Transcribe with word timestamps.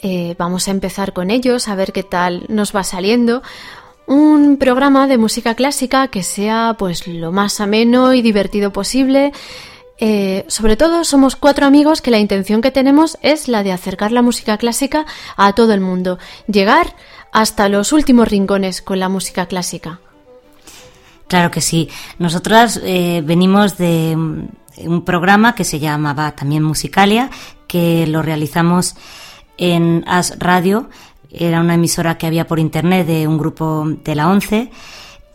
eh, 0.00 0.34
vamos 0.38 0.68
a 0.68 0.70
empezar 0.70 1.12
con 1.12 1.30
ellos, 1.30 1.68
a 1.68 1.74
ver 1.74 1.92
qué 1.92 2.02
tal 2.02 2.44
nos 2.48 2.74
va 2.74 2.84
saliendo, 2.84 3.42
un 4.06 4.56
programa 4.56 5.06
de 5.06 5.18
música 5.18 5.54
clásica 5.54 6.08
que 6.08 6.22
sea 6.22 6.76
pues 6.78 7.06
lo 7.06 7.32
más 7.32 7.60
ameno 7.60 8.14
y 8.14 8.22
divertido 8.22 8.72
posible. 8.72 9.32
Eh, 9.98 10.44
sobre 10.48 10.76
todo 10.76 11.04
somos 11.04 11.36
cuatro 11.36 11.66
amigos 11.66 12.02
que 12.02 12.10
la 12.10 12.18
intención 12.18 12.60
que 12.60 12.70
tenemos 12.70 13.18
es 13.22 13.48
la 13.48 13.62
de 13.62 13.72
acercar 13.72 14.12
la 14.12 14.20
música 14.22 14.58
clásica 14.58 15.06
a 15.36 15.54
todo 15.54 15.72
el 15.72 15.80
mundo, 15.80 16.18
llegar 16.46 16.94
hasta 17.32 17.68
los 17.68 17.92
últimos 17.92 18.28
rincones 18.28 18.82
con 18.82 19.00
la 19.00 19.08
música 19.08 19.46
clásica. 19.46 20.00
Claro 21.28 21.50
que 21.50 21.60
sí. 21.60 21.88
Nosotras 22.18 22.80
eh, 22.84 23.22
venimos 23.24 23.78
de 23.78 24.16
un 24.16 25.04
programa 25.04 25.54
que 25.54 25.64
se 25.64 25.78
llamaba 25.78 26.32
también 26.32 26.62
Musicalia, 26.62 27.30
que 27.66 28.06
lo 28.06 28.22
realizamos 28.22 28.94
en 29.58 30.04
As 30.06 30.38
Radio. 30.38 30.88
Era 31.30 31.60
una 31.60 31.74
emisora 31.74 32.16
que 32.18 32.26
había 32.26 32.46
por 32.46 32.58
internet 32.58 33.06
de 33.06 33.26
un 33.28 33.38
grupo 33.38 33.84
de 34.04 34.14
la 34.14 34.28
ONCE. 34.28 34.70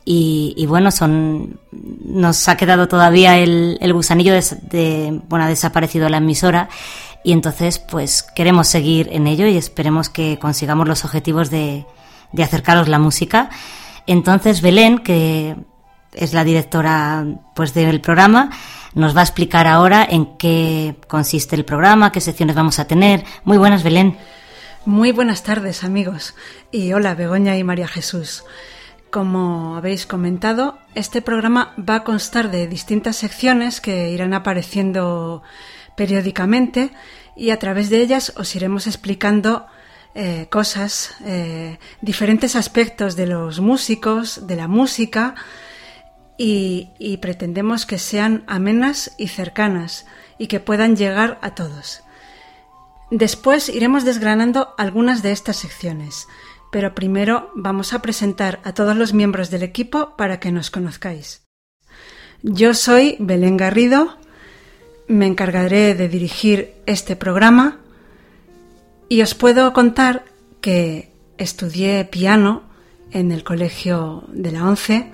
Y, 0.04 0.66
bueno, 0.68 0.92
son 0.92 1.60
nos 1.72 2.50
ha 2.50 2.58
quedado 2.58 2.88
todavía 2.88 3.38
el, 3.38 3.78
el 3.80 3.94
gusanillo 3.94 4.34
de, 4.34 4.44
de- 4.70 5.22
bueno, 5.30 5.46
ha 5.46 5.48
desaparecido 5.48 6.10
la 6.10 6.18
emisora 6.18 6.68
y 7.24 7.32
entonces 7.34 7.78
pues 7.80 8.24
queremos 8.24 8.68
seguir 8.68 9.08
en 9.12 9.28
ello 9.28 9.46
y 9.48 9.56
esperemos 9.56 10.10
que 10.10 10.38
consigamos 10.40 10.88
los 10.88 11.06
objetivos 11.06 11.50
de, 11.52 11.86
de 12.34 12.44
acercaros 12.44 12.90
la 12.90 12.98
música. 13.00 13.52
Entonces 14.08 14.62
Belén, 14.62 14.98
que 15.00 15.56
es 16.14 16.34
la 16.34 16.44
directora 16.44 17.24
pues 17.56 17.74
del 17.74 18.02
programa, 18.02 18.50
nos 18.94 19.16
va 19.16 19.22
a 19.22 19.24
explicar 19.24 19.68
ahora 19.68 20.06
en 20.10 20.38
qué 20.38 20.96
consiste 21.08 21.56
el 21.56 21.66
programa, 21.66 22.12
qué 22.12 22.22
secciones 22.22 22.56
vamos 22.56 22.80
a 22.80 22.88
tener. 22.88 23.24
Muy 23.44 23.58
buenas, 23.58 23.84
Belén. 23.84 24.18
Muy 24.86 25.12
buenas 25.12 25.44
tardes 25.44 25.84
amigos 25.84 26.36
y 26.72 26.94
hola 26.94 27.14
Begoña 27.14 27.58
y 27.58 27.64
María 27.64 27.88
Jesús. 27.88 28.44
Como 29.12 29.76
habéis 29.76 30.06
comentado, 30.06 30.80
este 30.96 31.22
programa 31.22 31.74
va 31.78 31.96
a 31.96 32.04
constar 32.04 32.50
de 32.50 32.68
distintas 32.68 33.18
secciones 33.18 33.82
que 33.82 34.10
irán 34.10 34.34
apareciendo 34.34 35.44
periódicamente 35.96 36.92
y 37.36 37.52
a 37.52 37.60
través 37.60 37.90
de 37.90 38.02
ellas 38.02 38.34
os 38.38 38.56
iremos 38.56 38.88
explicando 38.88 39.68
eh, 40.16 40.48
cosas, 40.50 41.16
eh, 41.26 41.78
diferentes 42.02 42.56
aspectos 42.56 43.16
de 43.16 43.28
los 43.28 43.60
músicos, 43.60 44.48
de 44.48 44.56
la 44.56 44.68
música 44.68 45.36
y, 46.44 47.18
pretendemos 47.18 47.86
que 47.86 48.00
sean 48.00 48.44
amenas 48.48 49.14
y 49.20 49.28
cercanas 49.28 50.08
y 50.40 50.48
que 50.48 50.60
puedan 50.60 50.96
llegar 50.96 51.38
a 51.44 51.54
todos. 51.54 52.02
Después 53.12 53.70
iremos 53.70 54.06
desgranando 54.06 54.74
algunas 54.80 55.22
de 55.22 55.34
estas 55.34 55.58
secciones, 55.58 56.28
pero 56.72 56.96
primero 56.96 57.52
vamos 57.54 57.94
a 57.94 58.02
presentar 58.02 58.60
a 58.64 58.74
todos 58.74 58.96
los 58.96 59.14
miembros 59.14 59.52
del 59.52 59.62
equipo 59.62 60.16
para 60.18 60.40
que 60.40 60.52
nos 60.52 60.72
conozcáis. 60.72 61.44
Yo 62.42 62.74
soy 62.74 63.18
Belén 63.20 63.58
Garrido, 63.58 64.18
me 65.08 65.28
encargaré 65.28 65.94
de 65.94 66.10
dirigir 66.10 66.74
este 66.88 67.16
programa 67.16 67.78
y 69.10 69.22
os 69.22 69.36
puedo 69.36 69.74
contar 69.74 70.26
que 70.60 71.12
estudié 71.38 72.04
piano 72.06 72.64
en 73.12 73.32
el 73.32 73.44
colegio 73.44 74.24
de 74.30 74.52
la 74.52 74.66
ONCE 74.66 75.12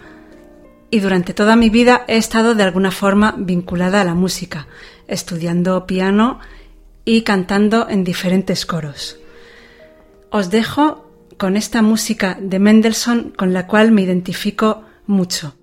y 0.89 0.99
durante 0.99 1.33
toda 1.33 1.55
mi 1.55 1.69
vida 1.69 2.05
he 2.07 2.17
estado 2.17 2.55
de 2.55 2.63
alguna 2.63 2.91
forma 2.91 3.35
vinculada 3.37 4.01
a 4.01 4.05
la 4.05 4.13
música, 4.13 4.67
estudiando 5.07 5.85
piano 5.85 6.39
y 7.05 7.21
cantando 7.21 7.87
en 7.89 8.03
diferentes 8.03 8.65
coros. 8.65 9.19
Os 10.29 10.49
dejo 10.49 11.09
con 11.37 11.55
esta 11.55 11.81
música 11.81 12.37
de 12.41 12.59
Mendelssohn 12.59 13.33
con 13.37 13.53
la 13.53 13.67
cual 13.67 13.91
me 13.91 14.01
identifico 14.01 14.83
mucho. 15.05 15.55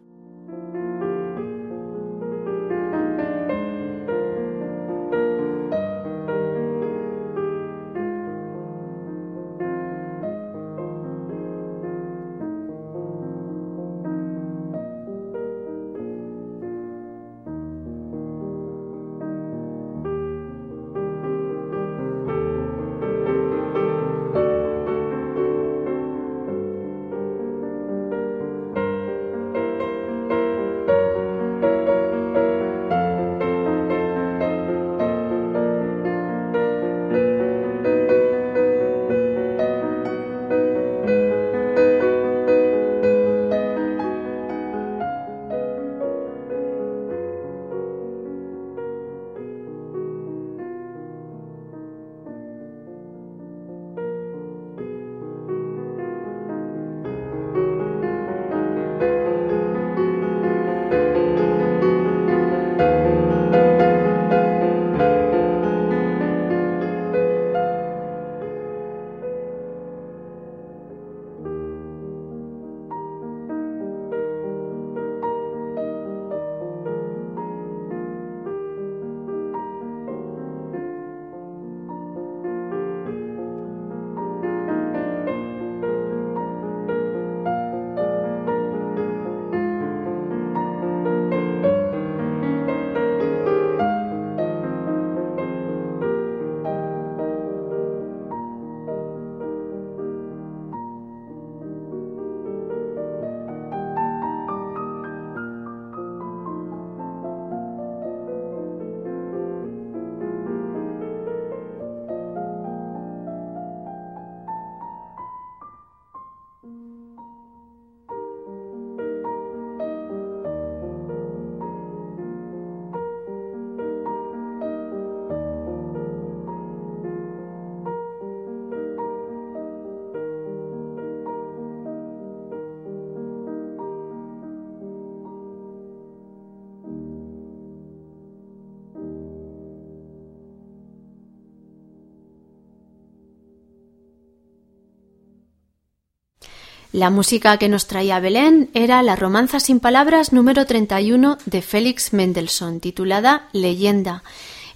La 146.94 147.10
música 147.10 147.56
que 147.56 147.68
nos 147.68 147.88
traía 147.88 148.20
Belén 148.20 148.70
era 148.72 149.02
la 149.02 149.16
Romanza 149.16 149.58
sin 149.58 149.80
Palabras 149.80 150.32
número 150.32 150.64
31 150.64 151.38
de 151.44 151.60
Félix 151.60 152.12
Mendelssohn, 152.12 152.78
titulada 152.78 153.48
Leyenda. 153.52 154.22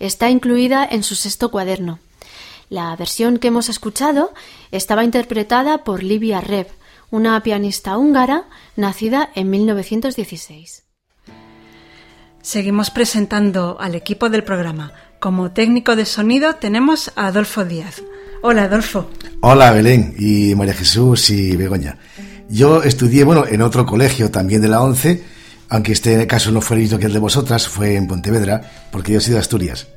Está 0.01 0.29
incluida 0.29 0.85
en 0.85 1.05
su 1.05 1.15
sexto 1.15 1.53
cuaderno. 1.53 2.01
La 2.71 2.97
versión 2.97 3.39
que 3.39 3.47
hemos 3.47 3.69
escuchado 3.69 4.33
estaba 4.73 5.05
interpretada 5.05 5.85
por 5.85 6.03
Livia 6.03 6.41
Reb, 6.41 6.67
una 7.13 7.41
pianista 7.45 7.97
húngara 7.97 8.47
nacida 8.75 9.31
en 9.37 9.51
1916. 9.51 10.83
Seguimos 12.43 12.91
presentando 12.91 13.77
al 13.79 13.95
equipo 13.95 14.29
del 14.29 14.43
programa. 14.43 14.93
Como 15.21 15.53
técnico 15.53 15.95
de 15.95 16.05
sonido 16.05 16.57
tenemos 16.57 17.13
a 17.15 17.29
Adolfo 17.29 17.65
Díaz. 17.65 18.03
Hola, 18.41 18.65
Adolfo. 18.65 19.11
Hola, 19.41 19.73
Belén 19.73 20.15
y 20.17 20.55
María 20.55 20.73
Jesús 20.73 21.31
y 21.31 21.57
Begoña. 21.57 21.99
Yo 22.49 22.83
estudié, 22.85 23.25
bueno, 23.25 23.45
en 23.47 23.63
otro 23.63 23.85
colegio 23.85 24.31
también 24.31 24.63
de 24.63 24.69
la 24.69 24.81
ONCE, 24.81 25.25
aunque 25.69 25.93
este 25.93 26.25
caso 26.29 26.53
no 26.53 26.61
fue 26.61 26.77
el 26.77 26.83
mismo 26.83 26.99
que 26.99 27.07
el 27.07 27.13
de 27.13 27.19
vosotras, 27.19 27.67
fue 27.67 27.97
en 27.97 28.07
Pontevedra, 28.07 28.89
porque 28.93 29.13
yo 29.13 29.21
soy 29.21 29.35
de 29.35 29.41
Asturias. 29.41 29.89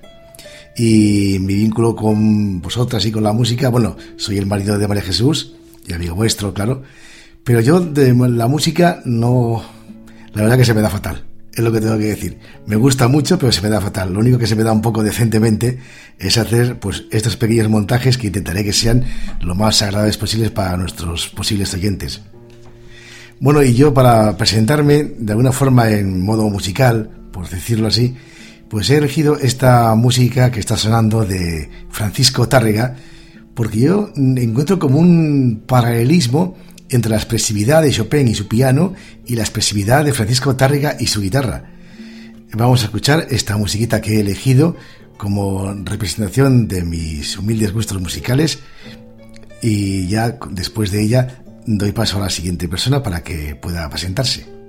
Y 0.76 1.38
mi 1.40 1.54
vínculo 1.54 1.96
con 1.96 2.62
vosotras 2.62 3.06
y 3.06 3.12
con 3.12 3.24
la 3.24 3.32
música, 3.32 3.70
bueno, 3.70 3.96
soy 4.18 4.40
el 4.40 4.48
marido 4.48 4.78
de 4.78 4.88
María 4.88 5.04
Jesús 5.04 5.54
y 5.88 5.94
amigo 5.94 6.16
vuestro, 6.16 6.54
claro. 6.54 6.82
Pero 7.44 7.60
yo 7.62 7.80
de 7.80 8.14
la 8.14 8.48
música 8.48 9.02
no, 9.06 9.64
la 10.34 10.42
verdad 10.42 10.58
que 10.58 10.66
se 10.66 10.74
me 10.74 10.82
da 10.82 10.90
fatal 10.90 11.31
es 11.53 11.63
lo 11.63 11.71
que 11.71 11.81
tengo 11.81 11.98
que 11.98 12.06
decir. 12.06 12.39
Me 12.65 12.75
gusta 12.75 13.07
mucho, 13.07 13.38
pero 13.38 13.51
se 13.51 13.62
me 13.62 13.69
da 13.69 13.81
fatal. 13.81 14.13
Lo 14.13 14.19
único 14.19 14.38
que 14.38 14.48
se 14.48 14.56
me 14.56 14.63
da 14.63 14.71
un 14.71 14.81
poco 14.81 15.03
decentemente 15.03 15.80
es 16.18 16.38
hacer 16.38 16.80
pues 16.80 17.06
estos 17.12 17.36
pequeños 17.38 17.69
montajes 17.69 18.18
que 18.18 18.27
intentaré 18.27 18.63
que 18.63 18.74
sean 18.74 19.03
lo 19.42 19.56
más 19.56 19.81
agradables 19.81 20.18
posibles 20.18 20.51
para 20.51 20.77
nuestros 20.77 21.30
posibles 21.30 21.74
oyentes. 21.74 22.21
Bueno, 23.39 23.63
y 23.63 23.74
yo 23.74 23.94
para 23.94 24.38
presentarme 24.38 25.03
de 25.18 25.31
alguna 25.31 25.51
forma 25.51 25.89
en 25.89 26.24
modo 26.24 26.50
musical, 26.50 27.09
por 27.31 27.50
decirlo 27.50 27.88
así, 27.88 28.15
pues 28.69 28.89
he 28.89 28.97
elegido 28.97 29.38
esta 29.38 29.94
música 29.95 30.51
que 30.51 30.59
está 30.59 30.77
sonando 30.77 31.25
de 31.25 31.69
Francisco 31.89 32.47
Tárrega, 32.47 32.95
porque 33.54 33.80
yo 33.80 34.13
encuentro 34.15 34.80
como 34.80 35.00
un 35.00 35.63
paralelismo 35.65 36.56
entre 36.92 37.10
la 37.10 37.18
expresividad 37.18 37.82
de 37.82 37.92
Chopin 37.92 38.28
y 38.28 38.36
su 38.36 38.48
piano 38.48 38.94
y 39.26 39.36
la 39.36 39.42
expresividad 39.42 40.06
de 40.06 40.14
Francisco 40.14 40.56
Tárrega 40.56 40.98
y 41.00 41.08
su 41.08 41.22
guitarra. 41.22 41.72
Vamos 42.54 42.82
a 42.82 42.86
escuchar 42.86 43.28
esta 43.32 43.58
musiquita 43.58 44.02
que 44.02 44.18
he 44.18 44.20
elegido 44.20 44.76
como 45.18 45.74
representación 45.74 46.68
de 46.68 46.84
mis 46.84 47.38
humildes 47.38 47.72
gustos 47.72 48.02
musicales 48.02 48.60
y 49.62 50.08
ya 50.08 50.38
después 50.50 50.92
de 50.92 51.04
ella 51.04 51.44
doy 51.66 51.92
paso 51.92 52.18
a 52.18 52.22
la 52.22 52.30
siguiente 52.30 52.68
persona 52.68 53.02
para 53.02 53.24
que 53.24 53.56
pueda 53.56 53.90
presentarse. 53.90 54.61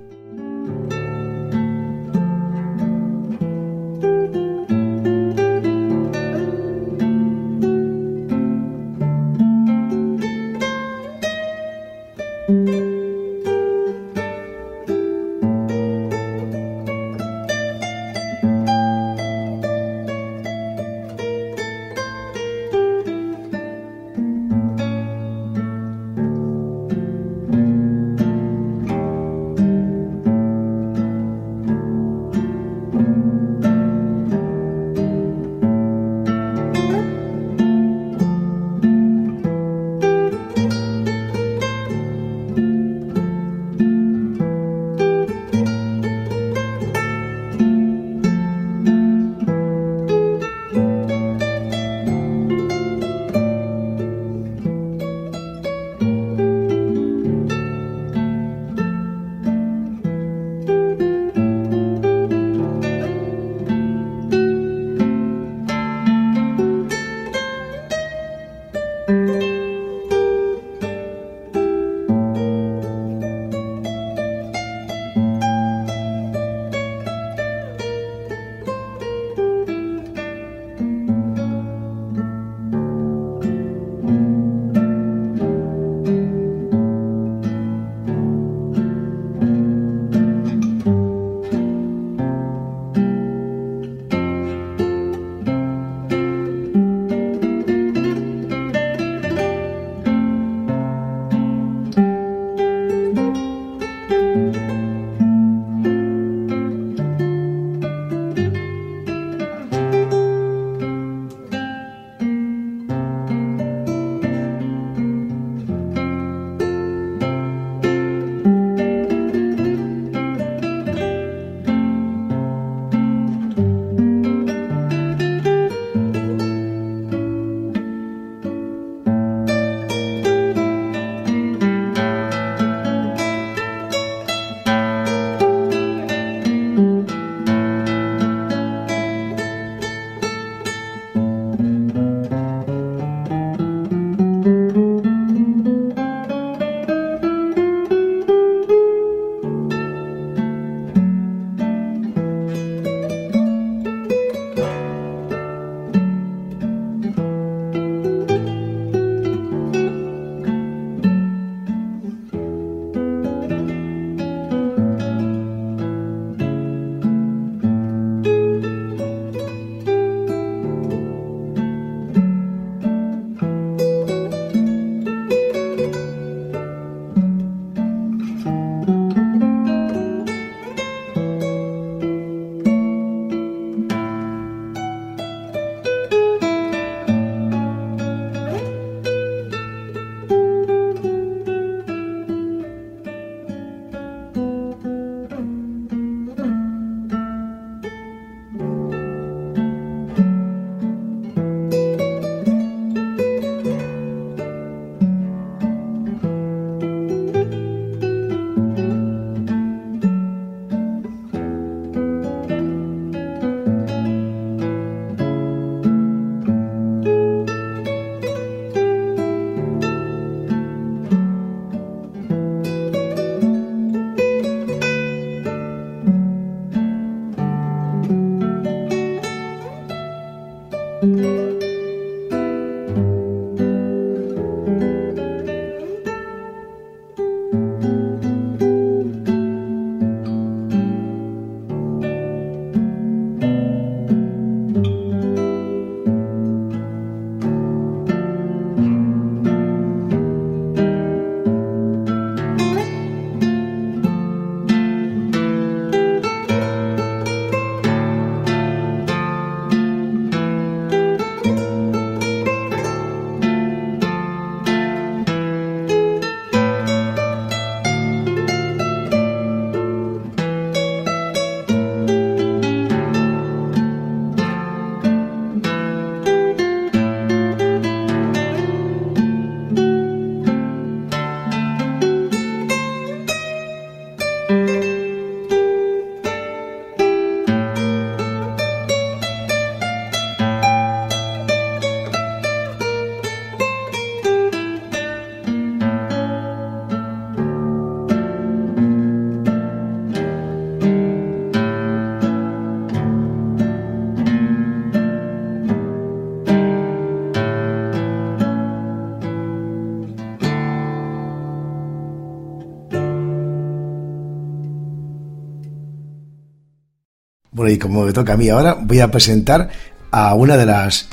Y 317.73 317.79
como 317.79 318.05
me 318.05 318.13
toca 318.13 318.33
a 318.33 318.37
mí 318.37 318.49
ahora, 318.49 318.77
voy 318.79 318.99
a 318.99 319.11
presentar 319.11 319.69
a 320.11 320.33
una 320.35 320.57
de 320.57 320.65
las, 320.65 321.09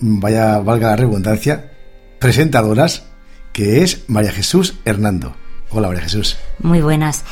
vaya, 0.00 0.58
valga 0.60 0.90
la 0.90 0.96
redundancia, 0.96 1.72
presentadoras, 2.18 3.04
que 3.52 3.82
es 3.82 4.04
María 4.08 4.32
Jesús 4.32 4.76
Hernando. 4.84 5.34
Hola, 5.70 5.88
María 5.88 6.02
Jesús. 6.02 6.36
Muy 6.60 6.80
buenas. 6.80 7.24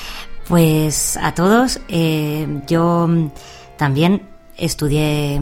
Pues 0.49 1.17
a 1.17 1.35
todos, 1.35 1.81
eh, 1.89 2.47
yo 2.67 3.09
también 3.79 4.23
estudié 4.59 5.41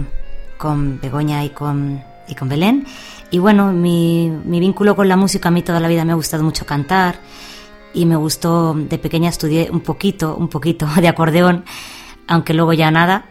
con 0.58 1.00
Begoña 1.00 1.44
y 1.44 1.50
con, 1.50 2.02
y 2.28 2.34
con 2.34 2.48
Belén. 2.48 2.86
Y 3.30 3.38
bueno, 3.38 3.72
mi, 3.72 4.30
mi 4.44 4.60
vínculo 4.60 4.94
con 4.94 5.08
la 5.08 5.16
música, 5.16 5.48
a 5.48 5.52
mí 5.52 5.62
toda 5.62 5.80
la 5.80 5.88
vida 5.88 6.04
me 6.04 6.12
ha 6.12 6.16
gustado 6.16 6.42
mucho 6.42 6.66
cantar 6.66 7.16
y 7.94 8.06
me 8.06 8.16
gustó, 8.16 8.74
de 8.74 8.98
pequeña 8.98 9.30
estudié 9.30 9.70
un 9.70 9.80
poquito, 9.80 10.36
un 10.36 10.48
poquito 10.48 10.86
de 11.00 11.08
acordeón, 11.08 11.64
aunque 12.30 12.54
luego 12.54 12.72
ya 12.72 12.90
nada. 12.90 13.26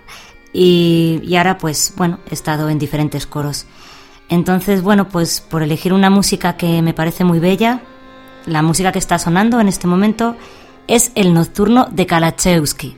Y, 0.53 1.36
ahora 1.36 1.58
pues 1.58 1.94
bueno, 1.96 2.20
he 2.29 2.34
estado 2.34 2.70
en 2.70 2.77
diferentes 2.77 3.25
coros. 3.25 3.65
Entonces, 4.27 4.84
bueno, 4.84 5.08
pues 5.08 5.41
por 5.41 5.63
elegir 5.63 5.94
una 5.94 6.12
música 6.12 6.58
que 6.58 6.82
me 6.84 6.94
parece 6.94 7.24
muy 7.24 7.39
bella, 7.39 7.82
la 8.46 8.62
música 8.62 8.91
que 8.91 9.00
está 9.00 9.18
sonando 9.18 9.60
en 9.60 9.68
este 9.68 9.88
momento 9.88 10.36
es 10.88 11.12
el 11.15 11.34
nocturno 11.34 11.88
de 11.89 12.06
Kalachewski. 12.06 12.98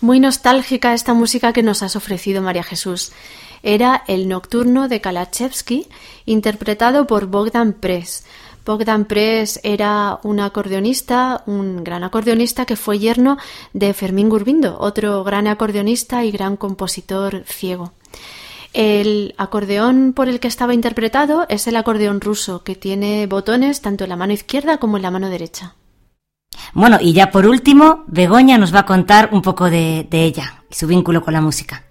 Muy 0.00 0.18
nostálgica 0.18 0.94
esta 0.94 1.12
música 1.12 1.52
que 1.52 1.62
nos 1.62 1.82
has 1.82 1.94
ofrecido, 1.94 2.40
María 2.40 2.62
Jesús. 2.62 3.12
Era 3.62 4.02
el 4.06 4.28
Nocturno 4.28 4.88
de 4.88 5.02
Kalachevsky, 5.02 5.88
interpretado 6.24 7.06
por 7.06 7.26
Bogdan 7.26 7.74
Press. 7.74 8.24
Bogdan 8.64 9.04
Press 9.04 9.60
era 9.62 10.18
un 10.22 10.40
acordeonista, 10.40 11.42
un 11.44 11.84
gran 11.84 12.02
acordeonista 12.02 12.64
que 12.64 12.76
fue 12.76 12.98
yerno 12.98 13.36
de 13.74 13.92
Fermín 13.92 14.30
Gurbindo, 14.30 14.78
otro 14.80 15.22
gran 15.22 15.46
acordeonista 15.46 16.24
y 16.24 16.30
gran 16.30 16.56
compositor 16.56 17.44
ciego. 17.44 17.92
El 18.72 19.34
acordeón 19.36 20.14
por 20.14 20.30
el 20.30 20.40
que 20.40 20.48
estaba 20.48 20.72
interpretado 20.72 21.44
es 21.50 21.66
el 21.66 21.76
acordeón 21.76 22.22
ruso, 22.22 22.62
que 22.62 22.74
tiene 22.74 23.26
botones 23.26 23.82
tanto 23.82 24.04
en 24.04 24.10
la 24.10 24.16
mano 24.16 24.32
izquierda 24.32 24.78
como 24.78 24.96
en 24.96 25.02
la 25.02 25.10
mano 25.10 25.28
derecha. 25.28 25.74
Bueno, 26.72 26.98
y 27.00 27.12
ya 27.12 27.30
por 27.30 27.46
último, 27.46 28.04
Begoña 28.06 28.58
nos 28.58 28.74
va 28.74 28.80
a 28.80 28.86
contar 28.86 29.30
un 29.32 29.42
poco 29.42 29.70
de, 29.70 30.06
ella 30.10 30.62
y 30.70 30.74
su 30.74 30.86
vínculo 30.86 31.22
con 31.22 31.34
la 31.34 31.40
música. 31.40 31.84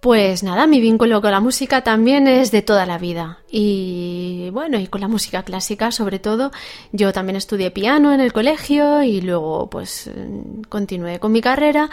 Pues 0.00 0.42
nada, 0.42 0.66
mi 0.66 0.80
vínculo 0.80 1.22
con 1.22 1.30
la 1.30 1.40
música 1.40 1.82
también 1.82 2.28
es 2.28 2.50
de 2.50 2.60
toda 2.60 2.84
la 2.84 2.98
vida. 2.98 3.38
Y 3.50 4.50
bueno, 4.52 4.78
y 4.78 4.86
con 4.88 5.00
la 5.00 5.08
música 5.08 5.44
clásica 5.44 5.90
sobre 5.92 6.18
todo. 6.18 6.50
Yo 6.92 7.12
también 7.12 7.36
estudié 7.36 7.70
piano 7.70 8.12
en 8.12 8.20
el 8.20 8.32
colegio 8.34 9.02
y 9.02 9.22
luego 9.22 9.70
pues 9.70 10.10
continué 10.68 11.20
con 11.20 11.32
mi 11.32 11.40
carrera. 11.40 11.88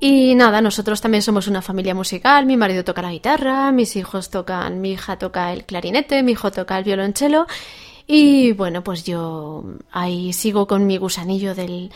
Y 0.00 0.34
nada, 0.34 0.60
nosotros 0.62 1.00
también 1.02 1.22
somos 1.22 1.46
una 1.46 1.60
familia 1.60 1.94
musical. 1.94 2.46
Mi 2.46 2.56
marido 2.56 2.84
toca 2.84 3.02
la 3.02 3.12
guitarra, 3.12 3.70
mis 3.70 3.96
hijos 3.96 4.30
tocan, 4.30 4.80
mi 4.80 4.92
hija 4.92 5.18
toca 5.18 5.52
el 5.52 5.64
clarinete, 5.64 6.22
mi 6.22 6.32
hijo 6.32 6.50
toca 6.50 6.78
el 6.78 6.84
violonchelo. 6.84 7.46
Y 8.06 8.52
bueno, 8.52 8.82
pues 8.84 9.04
yo 9.04 9.64
ahí 9.90 10.32
sigo 10.32 10.66
con 10.66 10.86
mi 10.86 10.96
gusanillo 10.96 11.54
del, 11.54 11.90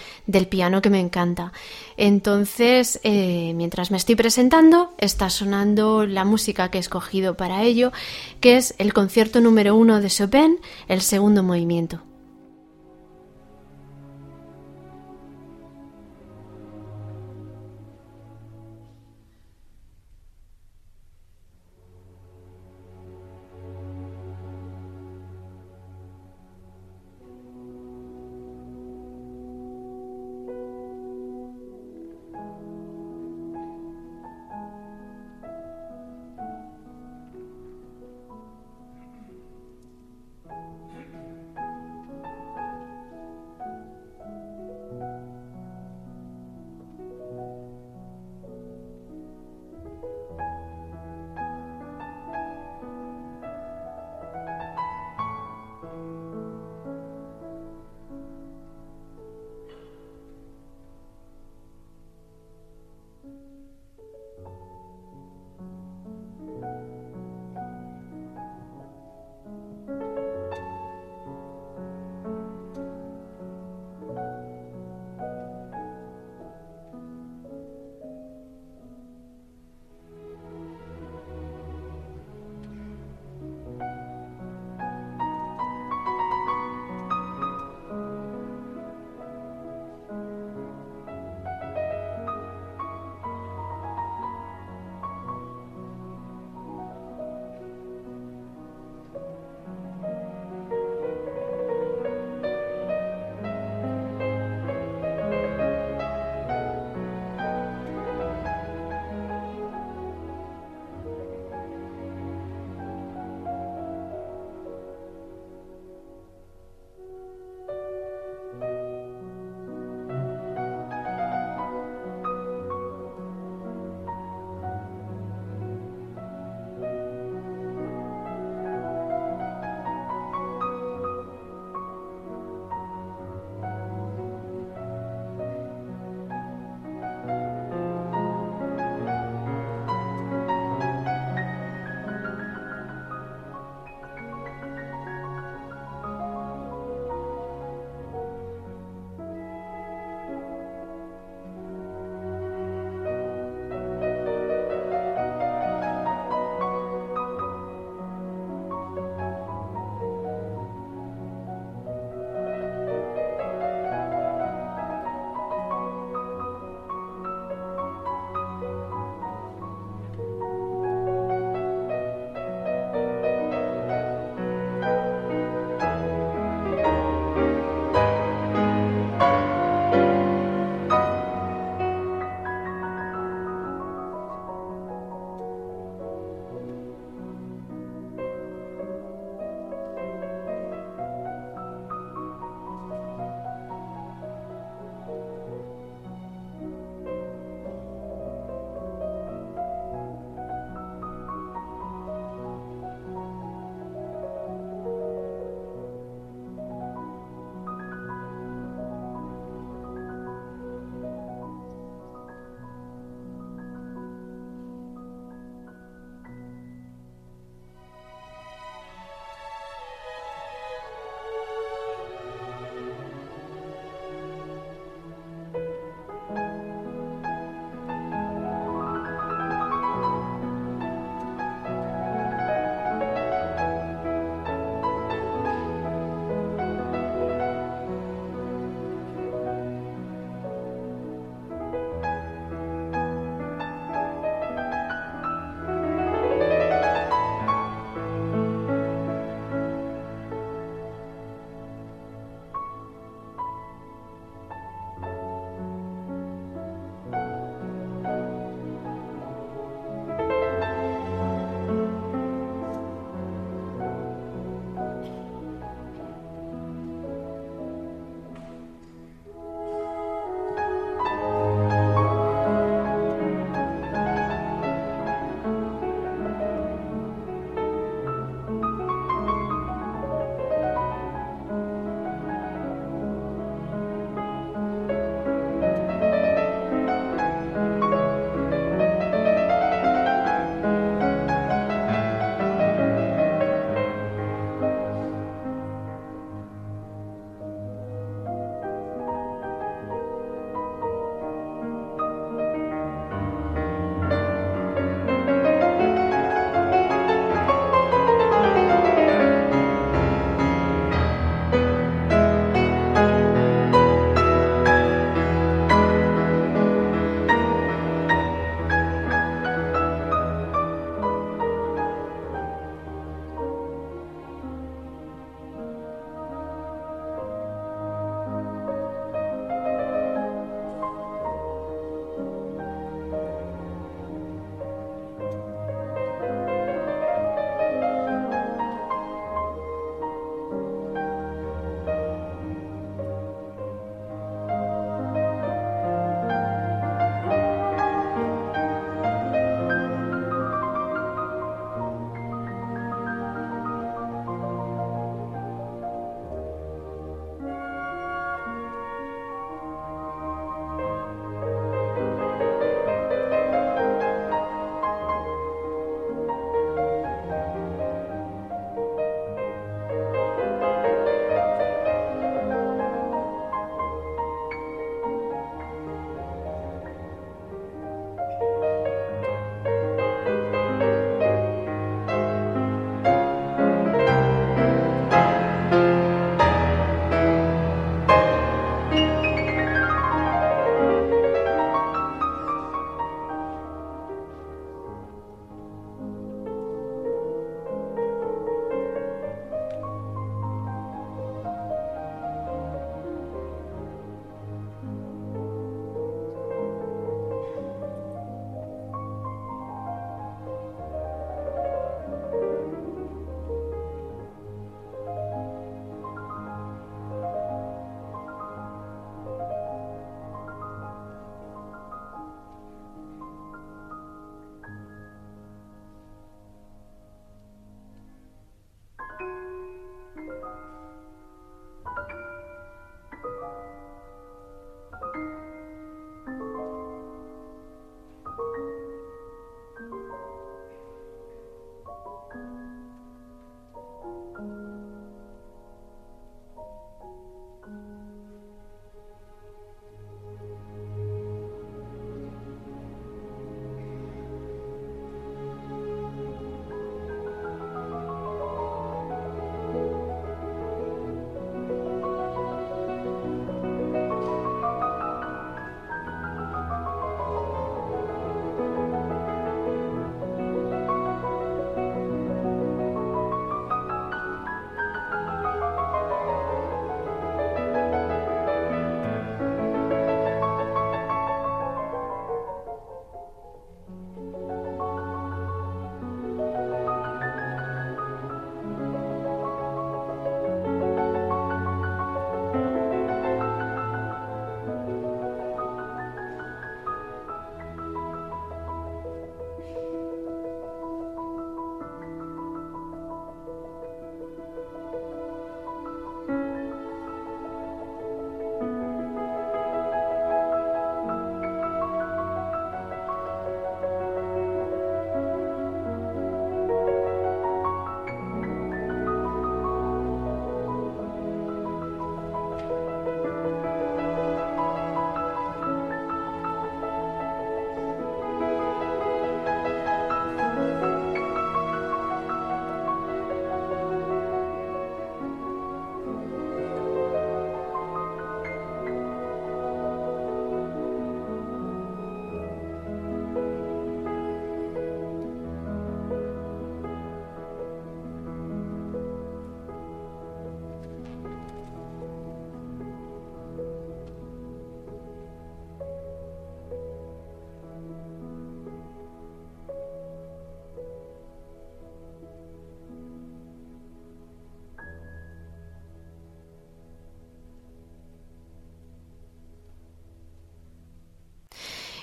piano 0.48 0.80
que 0.82 0.90
me 0.90 1.00
encanta. 1.00 1.52
Entonces, 1.96 3.00
eh, 3.02 3.52
mientras 3.54 3.90
me 3.90 3.96
estoy 3.96 4.14
presentando, 4.14 4.94
está 4.98 5.30
sonando 5.30 6.06
la 6.06 6.24
música 6.24 6.70
que 6.70 6.78
he 6.78 6.80
escogido 6.80 7.36
para 7.36 7.62
ello, 7.62 7.92
que 8.40 8.56
es 8.56 8.74
el 8.78 8.92
concierto 8.92 9.40
número 9.40 9.74
uno 9.74 10.00
de 10.00 10.08
Chopin, 10.08 10.58
el 10.88 11.00
segundo 11.00 11.42
movimiento. 11.42 12.00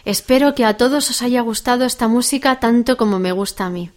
Espero 0.05 0.53
que 0.53 0.65
a 0.65 0.75
todos 0.75 1.09
os 1.09 1.21
haya 1.21 1.41
gustado 1.41 1.85
esta 1.85 2.07
música 2.07 2.59
tanto 2.59 2.97
como 2.97 3.19
me 3.19 3.31
gusta 3.31 3.65
a 3.65 3.69
mí. 3.69 3.91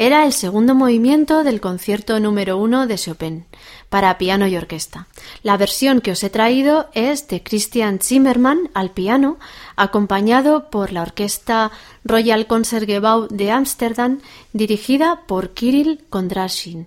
Era 0.00 0.24
el 0.24 0.32
segundo 0.32 0.76
movimiento 0.76 1.42
del 1.42 1.60
concierto 1.60 2.20
número 2.20 2.56
uno 2.58 2.86
de 2.86 2.96
Chopin, 2.96 3.46
para 3.88 4.16
piano 4.16 4.46
y 4.46 4.56
orquesta. 4.56 5.08
La 5.42 5.56
versión 5.56 6.00
que 6.00 6.12
os 6.12 6.22
he 6.22 6.30
traído 6.30 6.88
es 6.92 7.26
de 7.26 7.42
Christian 7.42 7.98
Zimmermann 7.98 8.70
al 8.74 8.92
piano, 8.92 9.38
acompañado 9.74 10.70
por 10.70 10.92
la 10.92 11.02
orquesta 11.02 11.72
Royal 12.04 12.46
Concertgebouw 12.46 13.26
de 13.28 13.50
Ámsterdam, 13.50 14.20
dirigida 14.52 15.22
por 15.26 15.50
Kirill 15.50 16.04
Kondrashin. 16.08 16.86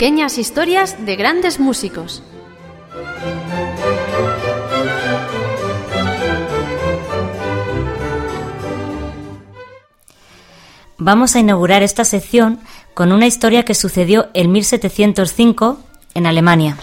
Pequeñas 0.00 0.38
historias 0.38 1.04
de 1.04 1.14
grandes 1.14 1.60
músicos. 1.60 2.22
Vamos 10.96 11.36
a 11.36 11.40
inaugurar 11.40 11.82
esta 11.82 12.06
sección 12.06 12.60
con 12.94 13.12
una 13.12 13.26
historia 13.26 13.66
que 13.66 13.74
sucedió 13.74 14.30
en 14.32 14.50
1705 14.52 15.78
en 16.14 16.24
Alemania. 16.24 16.78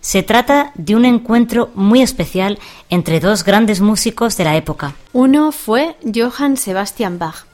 Se 0.00 0.22
trata 0.22 0.70
de 0.76 0.94
un 0.94 1.06
encuentro 1.06 1.72
muy 1.74 2.02
especial 2.02 2.60
entre 2.88 3.18
dos 3.18 3.42
grandes 3.42 3.80
músicos 3.80 4.36
de 4.36 4.44
la 4.44 4.56
época. 4.56 4.94
Uno 5.12 5.50
fue 5.50 5.96
Johann 6.04 6.56
Sebastian 6.56 7.18
Bach, 7.18 7.46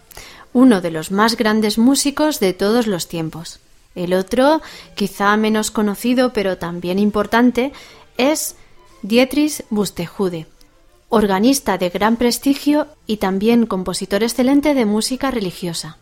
uno 0.52 0.82
de 0.82 0.90
los 0.90 1.10
más 1.10 1.38
grandes 1.38 1.78
músicos 1.78 2.38
de 2.38 2.52
todos 2.52 2.86
los 2.86 3.08
tiempos. 3.08 3.60
El 3.94 4.14
otro, 4.14 4.61
quizá 4.94 5.37
menos 5.37 5.70
conocido 5.70 6.33
pero 6.33 6.59
también 6.59 6.98
importante, 6.98 7.72
es 8.16 8.57
Dietrich 9.03 9.64
Bustejude, 9.70 10.46
organista 11.09 11.79
de 11.79 11.88
gran 11.88 12.16
prestigio 12.16 12.87
y 13.07 13.16
también 13.16 13.66
compositor 13.66 14.22
excelente 14.22 14.74
de 14.74 14.85
música 14.85 15.31
religiosa. 15.31 15.98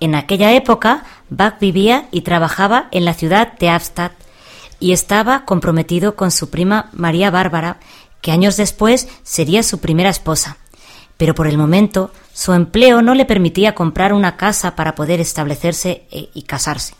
En 0.00 0.14
aquella 0.14 0.52
época, 0.52 1.04
Bach 1.30 1.58
vivía 1.58 2.08
y 2.10 2.20
trabajaba 2.20 2.88
en 2.90 3.04
la 3.04 3.14
ciudad 3.14 3.54
de 3.58 3.70
Abstadt 3.70 4.12
y 4.78 4.92
estaba 4.92 5.44
comprometido 5.44 6.14
con 6.14 6.30
su 6.30 6.50
prima 6.50 6.90
María 6.92 7.30
Bárbara, 7.30 7.78
que 8.20 8.32
años 8.32 8.56
después 8.56 9.08
sería 9.22 9.62
su 9.62 9.78
primera 9.78 10.10
esposa. 10.10 10.58
Pero 11.16 11.34
por 11.34 11.46
el 11.46 11.58
momento 11.58 12.10
su 12.34 12.52
empleo 12.52 13.00
no 13.00 13.14
le 13.14 13.24
permitía 13.24 13.76
comprar 13.76 14.12
una 14.12 14.36
casa 14.36 14.74
para 14.74 14.96
poder 14.96 15.20
establecerse 15.20 16.04
eh, 16.10 16.30
y 16.34 16.42
casarse. 16.42 16.94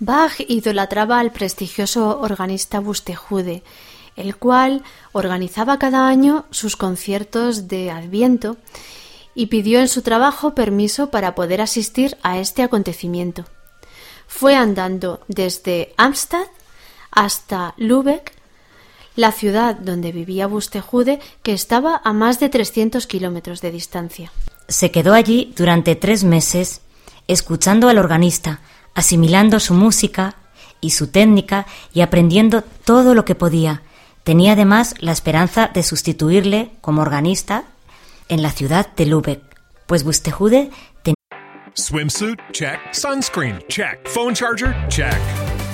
Bach 0.00 0.40
idolatraba 0.40 1.20
al 1.20 1.30
prestigioso 1.30 2.18
organista 2.20 2.80
Bustejude, 2.80 3.62
el 4.16 4.36
cual 4.36 4.82
organizaba 5.12 5.78
cada 5.78 6.08
año 6.08 6.46
sus 6.50 6.74
conciertos 6.74 7.68
de 7.68 7.92
Adviento 7.92 8.56
y 9.36 9.46
pidió 9.46 9.78
en 9.78 9.86
su 9.86 10.02
trabajo 10.02 10.52
permiso 10.52 11.10
para 11.10 11.36
poder 11.36 11.60
asistir 11.60 12.18
a 12.24 12.38
este 12.38 12.64
acontecimiento. 12.64 13.44
Fue 14.26 14.56
andando 14.56 15.20
desde 15.28 15.94
Amstad 15.96 16.46
hasta 17.12 17.74
Lübeck 17.76 18.39
la 19.16 19.32
ciudad 19.32 19.76
donde 19.76 20.12
vivía 20.12 20.46
Bustejude, 20.46 21.20
que 21.42 21.52
estaba 21.52 22.00
a 22.04 22.12
más 22.12 22.40
de 22.40 22.48
300 22.48 23.06
kilómetros 23.06 23.60
de 23.60 23.70
distancia. 23.70 24.32
Se 24.68 24.90
quedó 24.90 25.14
allí 25.14 25.52
durante 25.56 25.96
tres 25.96 26.24
meses, 26.24 26.80
escuchando 27.26 27.88
al 27.88 27.98
organista, 27.98 28.60
asimilando 28.94 29.60
su 29.60 29.74
música 29.74 30.36
y 30.80 30.90
su 30.90 31.08
técnica 31.08 31.66
y 31.92 32.00
aprendiendo 32.00 32.62
todo 32.84 33.14
lo 33.14 33.24
que 33.24 33.34
podía. 33.34 33.82
Tenía 34.24 34.52
además 34.52 34.94
la 35.00 35.12
esperanza 35.12 35.70
de 35.72 35.82
sustituirle 35.82 36.72
como 36.80 37.02
organista 37.02 37.64
en 38.28 38.42
la 38.42 38.52
ciudad 38.52 38.86
de 38.94 39.06
Lübeck, 39.06 39.42
pues 39.86 40.04
Bustejude 40.04 40.70
tenía. 41.02 41.16
Swimsuit? 41.74 42.38
Check. 42.52 42.78
Sunscreen? 42.92 43.58
Check. 43.68 44.06
Phone 44.06 44.34
charger? 44.34 44.74
Check. 44.88 45.18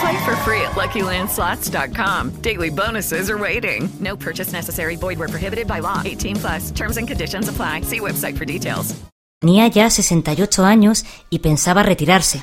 Play 0.00 0.24
for 0.24 0.36
free 0.36 0.60
at 0.62 0.72
LuckyLandSlots.com. 0.72 2.30
Daily 2.40 2.70
bonuses 2.70 3.28
are 3.28 3.38
waiting. 3.38 3.88
No 4.00 4.16
purchase 4.16 4.52
necessary. 4.52 4.96
Void 4.96 5.18
were 5.18 5.28
prohibited 5.28 5.66
by 5.66 5.80
law. 5.80 6.02
18 6.04 6.36
plus. 6.36 6.70
Terms 6.70 6.96
and 6.96 7.06
conditions 7.06 7.48
apply. 7.48 7.82
See 7.82 8.00
website 8.00 8.36
for 8.36 8.46
details. 8.46 8.94
Tenía 9.40 9.68
ya 9.68 9.90
68 9.90 10.64
años 10.64 11.04
y 11.28 11.40
pensaba 11.40 11.82
retirarse. 11.82 12.42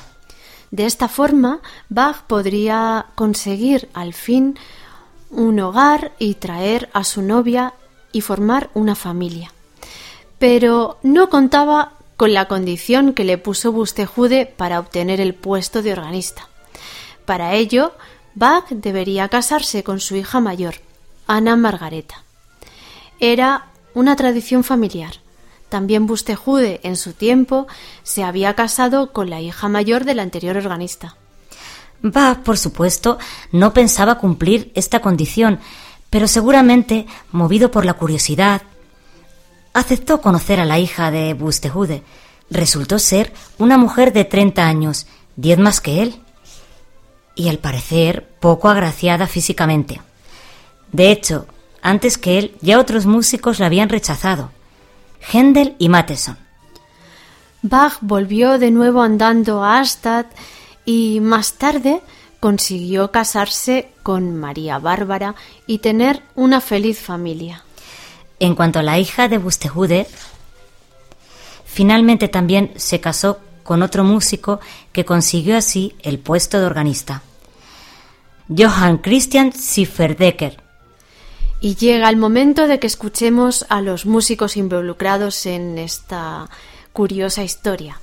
De 0.70 0.86
esta 0.86 1.08
forma, 1.08 1.60
Bach 1.88 2.22
podría 2.28 3.06
conseguir 3.16 3.88
al 3.92 4.14
fin 4.14 4.56
un 5.28 5.58
hogar 5.58 6.12
y 6.20 6.34
traer 6.34 6.88
a 6.92 7.02
su 7.02 7.22
novia 7.22 7.74
y 8.12 8.20
formar 8.20 8.70
una 8.74 8.94
familia. 8.94 9.52
Pero 10.38 10.98
no 11.02 11.28
contaba 11.28 11.94
con 12.16 12.32
la 12.34 12.46
condición 12.46 13.14
que 13.14 13.24
le 13.24 13.36
puso 13.36 13.72
Bustejude 13.72 14.46
para 14.46 14.78
obtener 14.78 15.20
el 15.20 15.34
puesto 15.34 15.82
de 15.82 15.92
organista. 15.92 16.48
Para 17.24 17.54
ello, 17.54 17.92
Bach 18.34 18.68
debería 18.70 19.28
casarse 19.28 19.82
con 19.84 20.00
su 20.00 20.16
hija 20.16 20.40
mayor, 20.40 20.76
Ana 21.26 21.56
Margareta. 21.56 22.22
Era 23.20 23.66
una 23.94 24.16
tradición 24.16 24.64
familiar. 24.64 25.14
También 25.68 26.06
Bustejude, 26.06 26.80
en 26.82 26.96
su 26.96 27.12
tiempo, 27.12 27.66
se 28.02 28.24
había 28.24 28.54
casado 28.54 29.12
con 29.12 29.30
la 29.30 29.40
hija 29.40 29.68
mayor 29.68 30.04
del 30.04 30.20
anterior 30.20 30.56
organista. 30.56 31.16
Bach, 32.02 32.38
por 32.40 32.58
supuesto, 32.58 33.18
no 33.52 33.72
pensaba 33.72 34.18
cumplir 34.18 34.72
esta 34.74 35.00
condición, 35.00 35.60
pero 36.10 36.26
seguramente, 36.28 37.06
movido 37.30 37.70
por 37.70 37.84
la 37.84 37.94
curiosidad, 37.94 38.62
aceptó 39.72 40.20
conocer 40.20 40.60
a 40.60 40.64
la 40.64 40.78
hija 40.78 41.10
de 41.10 41.32
Bustejude. 41.34 42.02
Resultó 42.50 42.98
ser 42.98 43.32
una 43.58 43.78
mujer 43.78 44.12
de 44.12 44.24
30 44.24 44.66
años, 44.66 45.06
diez 45.36 45.58
más 45.58 45.80
que 45.80 46.02
él. 46.02 46.21
Y 47.34 47.48
al 47.48 47.58
parecer 47.58 48.28
poco 48.40 48.68
agraciada 48.68 49.26
físicamente. 49.26 50.00
De 50.92 51.10
hecho, 51.10 51.46
antes 51.80 52.18
que 52.18 52.38
él, 52.38 52.54
ya 52.60 52.78
otros 52.78 53.06
músicos 53.06 53.58
la 53.58 53.66
habían 53.66 53.88
rechazado, 53.88 54.50
Händel 55.32 55.74
y 55.78 55.88
Matheson. 55.88 56.36
Bach 57.62 57.98
volvió 58.00 58.58
de 58.58 58.70
nuevo 58.70 59.02
andando 59.02 59.62
a 59.62 59.78
Astad 59.78 60.26
y 60.84 61.20
más 61.20 61.54
tarde 61.54 62.02
consiguió 62.40 63.12
casarse 63.12 63.92
con 64.02 64.36
María 64.36 64.80
Bárbara 64.80 65.36
y 65.66 65.78
tener 65.78 66.22
una 66.34 66.60
feliz 66.60 66.98
familia. 66.98 67.62
En 68.40 68.56
cuanto 68.56 68.80
a 68.80 68.82
la 68.82 68.98
hija 68.98 69.28
de 69.28 69.38
Bustejude, 69.38 70.08
finalmente 71.64 72.26
también 72.26 72.72
se 72.74 73.00
casó 73.00 73.38
con 73.62 73.82
otro 73.82 74.04
músico 74.04 74.60
que 74.92 75.04
consiguió 75.04 75.56
así 75.56 75.94
el 76.02 76.18
puesto 76.18 76.58
de 76.58 76.66
organista. 76.66 77.22
Johann 78.48 78.98
Christian 78.98 79.52
Schifferdecker. 79.52 80.60
Y 81.60 81.76
llega 81.76 82.08
el 82.08 82.16
momento 82.16 82.66
de 82.66 82.78
que 82.80 82.88
escuchemos 82.88 83.64
a 83.68 83.80
los 83.80 84.04
músicos 84.04 84.56
involucrados 84.56 85.46
en 85.46 85.78
esta 85.78 86.50
curiosa 86.92 87.44
historia. 87.44 88.00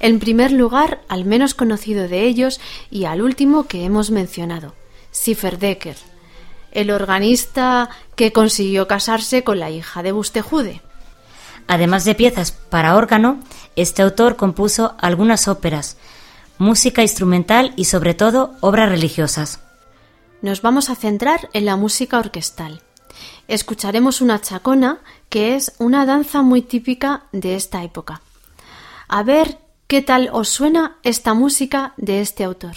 En 0.00 0.18
primer 0.18 0.52
lugar, 0.52 1.00
al 1.08 1.24
menos 1.24 1.54
conocido 1.54 2.06
de 2.06 2.24
ellos 2.24 2.60
y 2.90 3.04
al 3.04 3.22
último 3.22 3.66
que 3.66 3.84
hemos 3.84 4.10
mencionado, 4.10 4.74
Schifferdecker, 5.12 5.96
el 6.72 6.90
organista 6.90 7.88
que 8.14 8.32
consiguió 8.32 8.86
casarse 8.86 9.42
con 9.42 9.58
la 9.58 9.70
hija 9.70 10.02
de 10.02 10.12
Bustejude. 10.12 10.82
Además 11.68 12.04
de 12.04 12.14
piezas 12.14 12.50
para 12.50 12.96
órgano, 12.96 13.38
este 13.76 14.02
autor 14.02 14.36
compuso 14.36 14.94
algunas 14.98 15.46
óperas, 15.46 15.98
música 16.58 17.02
instrumental 17.02 17.74
y 17.76 17.84
sobre 17.84 18.14
todo 18.14 18.54
obras 18.60 18.88
religiosas. 18.88 19.60
Nos 20.40 20.62
vamos 20.62 20.88
a 20.88 20.96
centrar 20.96 21.50
en 21.52 21.66
la 21.66 21.76
música 21.76 22.18
orquestal. 22.18 22.82
Escucharemos 23.48 24.20
una 24.20 24.40
chacona, 24.40 24.98
que 25.28 25.56
es 25.56 25.74
una 25.78 26.06
danza 26.06 26.42
muy 26.42 26.62
típica 26.62 27.24
de 27.32 27.54
esta 27.54 27.84
época. 27.84 28.22
A 29.06 29.22
ver 29.22 29.58
qué 29.86 30.00
tal 30.00 30.30
os 30.32 30.48
suena 30.48 30.96
esta 31.02 31.34
música 31.34 31.92
de 31.96 32.20
este 32.20 32.44
autor. 32.44 32.76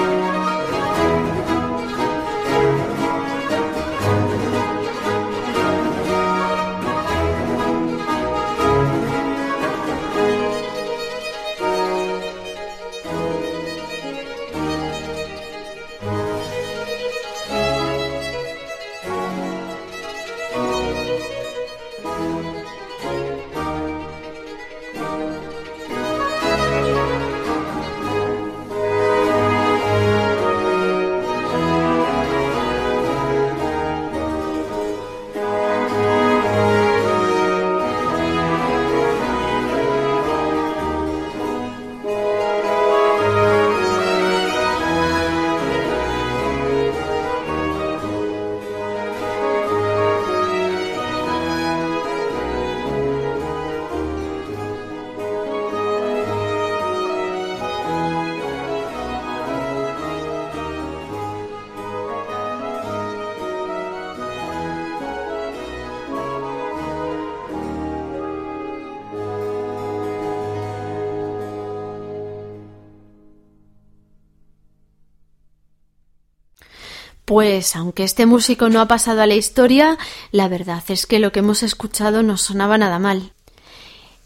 Pues 77.31 77.77
aunque 77.77 78.03
este 78.03 78.25
músico 78.25 78.67
no 78.67 78.81
ha 78.81 78.89
pasado 78.89 79.21
a 79.21 79.25
la 79.25 79.35
historia, 79.35 79.97
la 80.33 80.49
verdad 80.49 80.83
es 80.89 81.05
que 81.05 81.17
lo 81.17 81.31
que 81.31 81.39
hemos 81.39 81.63
escuchado 81.63 82.23
no 82.23 82.35
sonaba 82.35 82.77
nada 82.77 82.99
mal. 82.99 83.31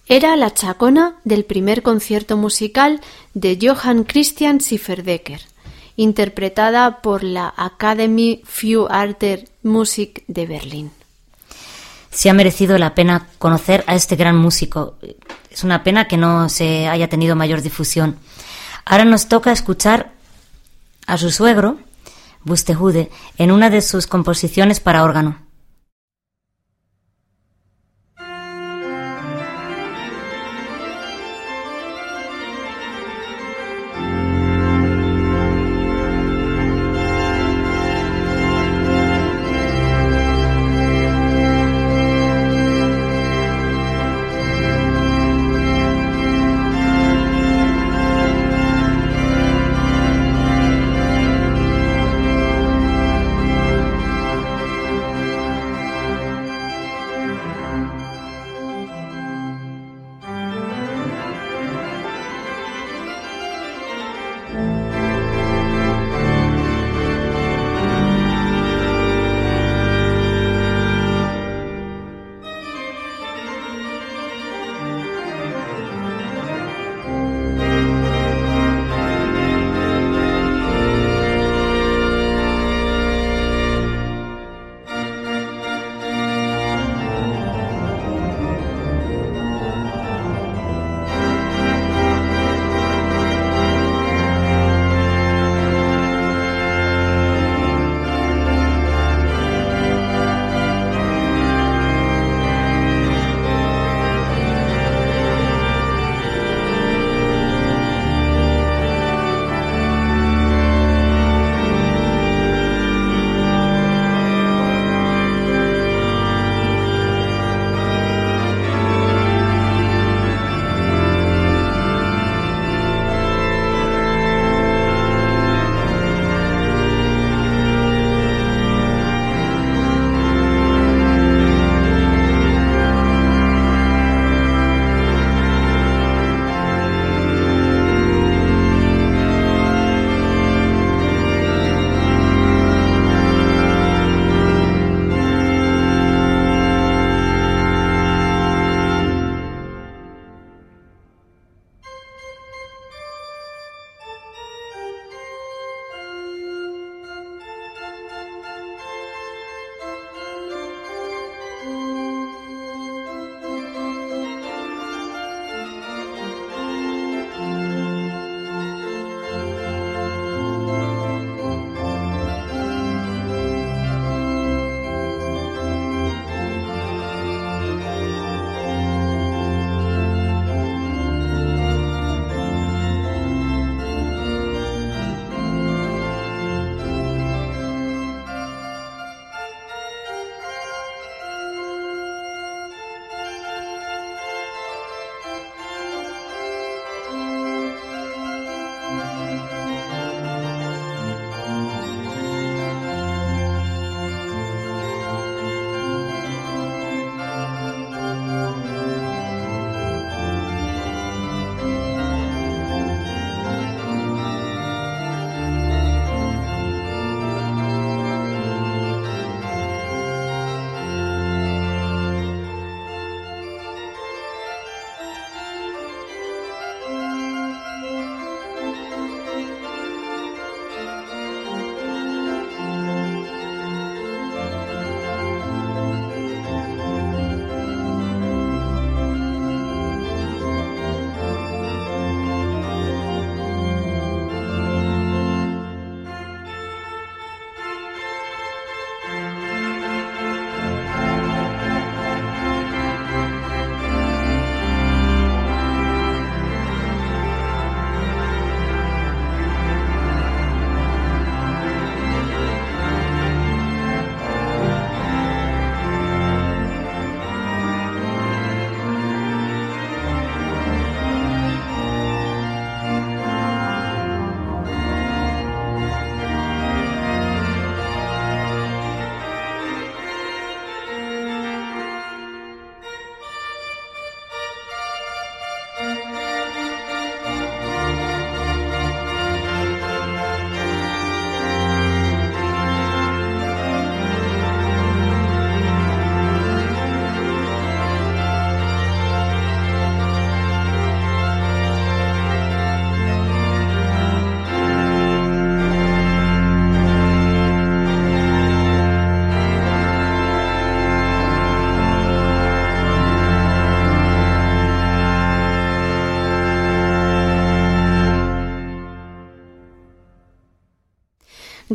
Era 0.07 0.35
la 0.35 0.55
chacona 0.55 1.13
del 1.23 1.45
primer 1.45 1.83
concierto 1.83 2.35
musical 2.35 3.01
de 3.35 3.59
Johann 3.61 4.05
Christian 4.05 4.59
Schifferdecker 4.59 5.39
interpretada 5.95 7.03
por 7.03 7.23
la 7.23 7.53
Academy 7.55 8.41
für 8.43 8.87
Arte 8.89 9.49
Musik 9.61 10.23
de 10.25 10.47
Berlín. 10.47 10.91
Sí 12.09 12.27
ha 12.27 12.33
merecido 12.33 12.79
la 12.79 12.95
pena 12.95 13.27
conocer 13.37 13.83
a 13.85 13.93
este 13.93 14.15
gran 14.15 14.35
músico. 14.35 14.95
Es 15.51 15.63
una 15.63 15.83
pena 15.83 16.07
que 16.07 16.17
no 16.17 16.49
se 16.49 16.87
haya 16.87 17.07
tenido 17.07 17.35
mayor 17.35 17.61
difusión. 17.61 18.17
Ahora 18.83 19.05
nos 19.05 19.27
toca 19.27 19.51
escuchar 19.51 20.11
a 21.05 21.19
su 21.19 21.29
suegro, 21.29 21.77
Bustejude, 22.45 23.09
en 23.37 23.51
una 23.51 23.69
de 23.69 23.81
sus 23.81 24.07
composiciones 24.07 24.79
para 24.79 25.03
órgano. 25.03 25.44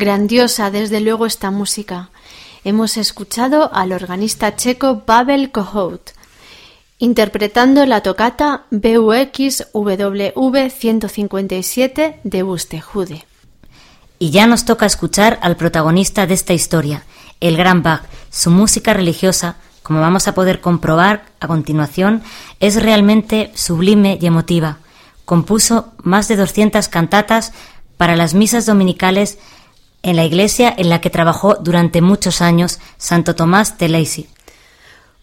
Grandiosa, 0.01 0.71
desde 0.71 1.03
luego, 1.03 1.27
esta 1.27 1.51
música. 1.51 2.09
Hemos 2.65 2.97
escuchado 2.97 3.71
al 3.75 3.93
organista 3.93 4.57
checo 4.57 5.03
Babel 5.07 5.53
Kohout, 5.53 6.13
interpretando 6.99 7.85
la 7.85 8.03
tocata 8.03 8.65
BUX 8.71 9.67
WV 9.75 10.71
157 10.71 12.21
de 12.25 12.43
Bustejude. 12.43 13.27
Y 14.19 14.31
ya 14.31 14.47
nos 14.47 14.65
toca 14.65 14.87
escuchar 14.87 15.39
al 15.43 15.57
protagonista 15.57 16.27
de 16.27 16.33
esta 16.33 16.55
historia, 16.55 17.05
el 17.41 17.59
gran 17.59 17.83
Bach. 17.83 18.05
Su 18.31 18.51
música 18.51 18.95
religiosa, 18.95 19.57
como 19.83 20.01
vamos 20.01 20.27
a 20.29 20.35
poder 20.35 20.63
comprobar 20.63 21.27
a 21.41 21.47
continuación, 21.47 22.23
es 22.59 22.83
realmente 22.83 23.53
sublime 23.55 24.19
y 24.19 24.25
emotiva. 24.25 24.79
Compuso 25.27 25.93
más 26.03 26.27
de 26.27 26.37
200 26.37 26.89
cantatas 26.89 27.53
para 27.99 28.17
las 28.17 28.33
misas 28.33 28.65
dominicales 28.65 29.37
en 30.03 30.17
la 30.17 30.25
iglesia 30.25 30.75
en 30.77 30.89
la 30.89 31.01
que 31.01 31.11
trabajó 31.11 31.57
durante 31.57 32.01
muchos 32.01 32.41
años 32.41 32.79
Santo 32.99 33.35
Tomás 33.35 33.79
de 33.79 33.89
Lacey. 33.89 34.29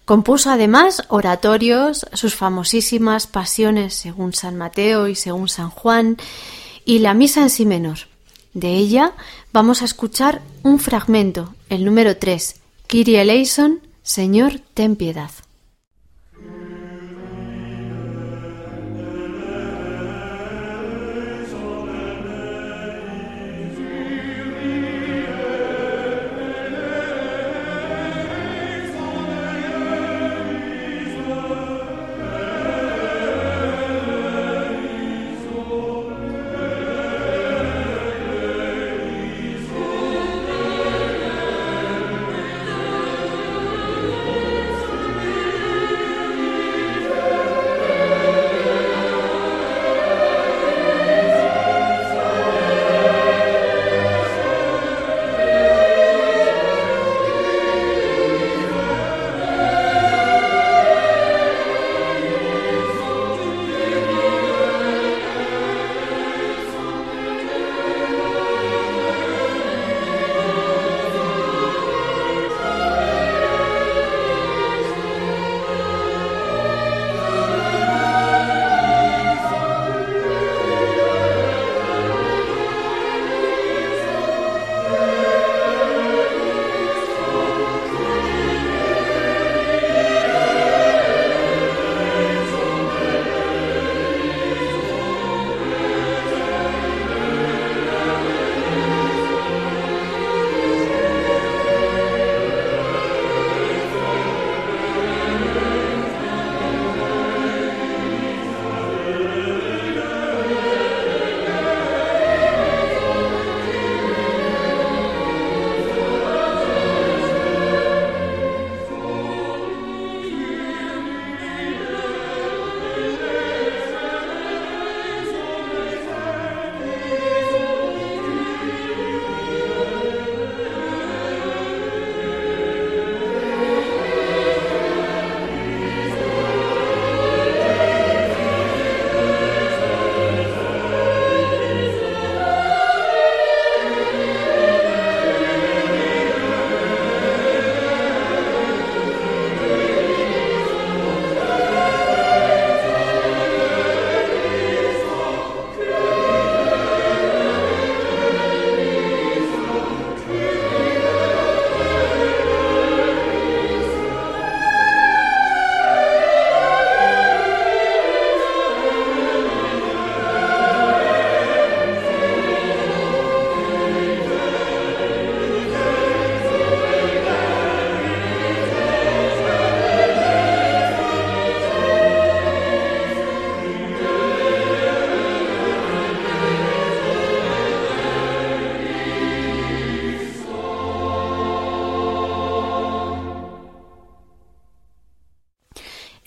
Compuso 0.06 0.50
además 0.50 1.04
oratorios, 1.10 2.06
sus 2.14 2.36
famosísimas 2.36 3.28
pasiones 3.28 3.94
según 3.94 4.34
San 4.34 4.56
Mateo 4.56 5.08
y 5.08 5.16
según 5.16 5.50
San 5.50 5.70
Juan, 5.70 6.18
y 6.86 7.00
la 7.00 7.14
misa 7.14 7.42
en 7.42 7.50
sí 7.50 7.66
menor. 7.66 7.98
De 8.54 8.74
ella 8.74 9.12
vamos 9.52 9.82
a 9.82 9.86
escuchar 9.86 10.42
un 10.64 10.80
fragmento, 10.80 11.54
el 11.70 11.84
número 11.84 12.18
3, 12.18 12.56
Kyrie 12.88 13.22
eleison, 13.22 13.82
Señor, 14.02 14.62
ten 14.74 14.96
piedad. 14.96 15.32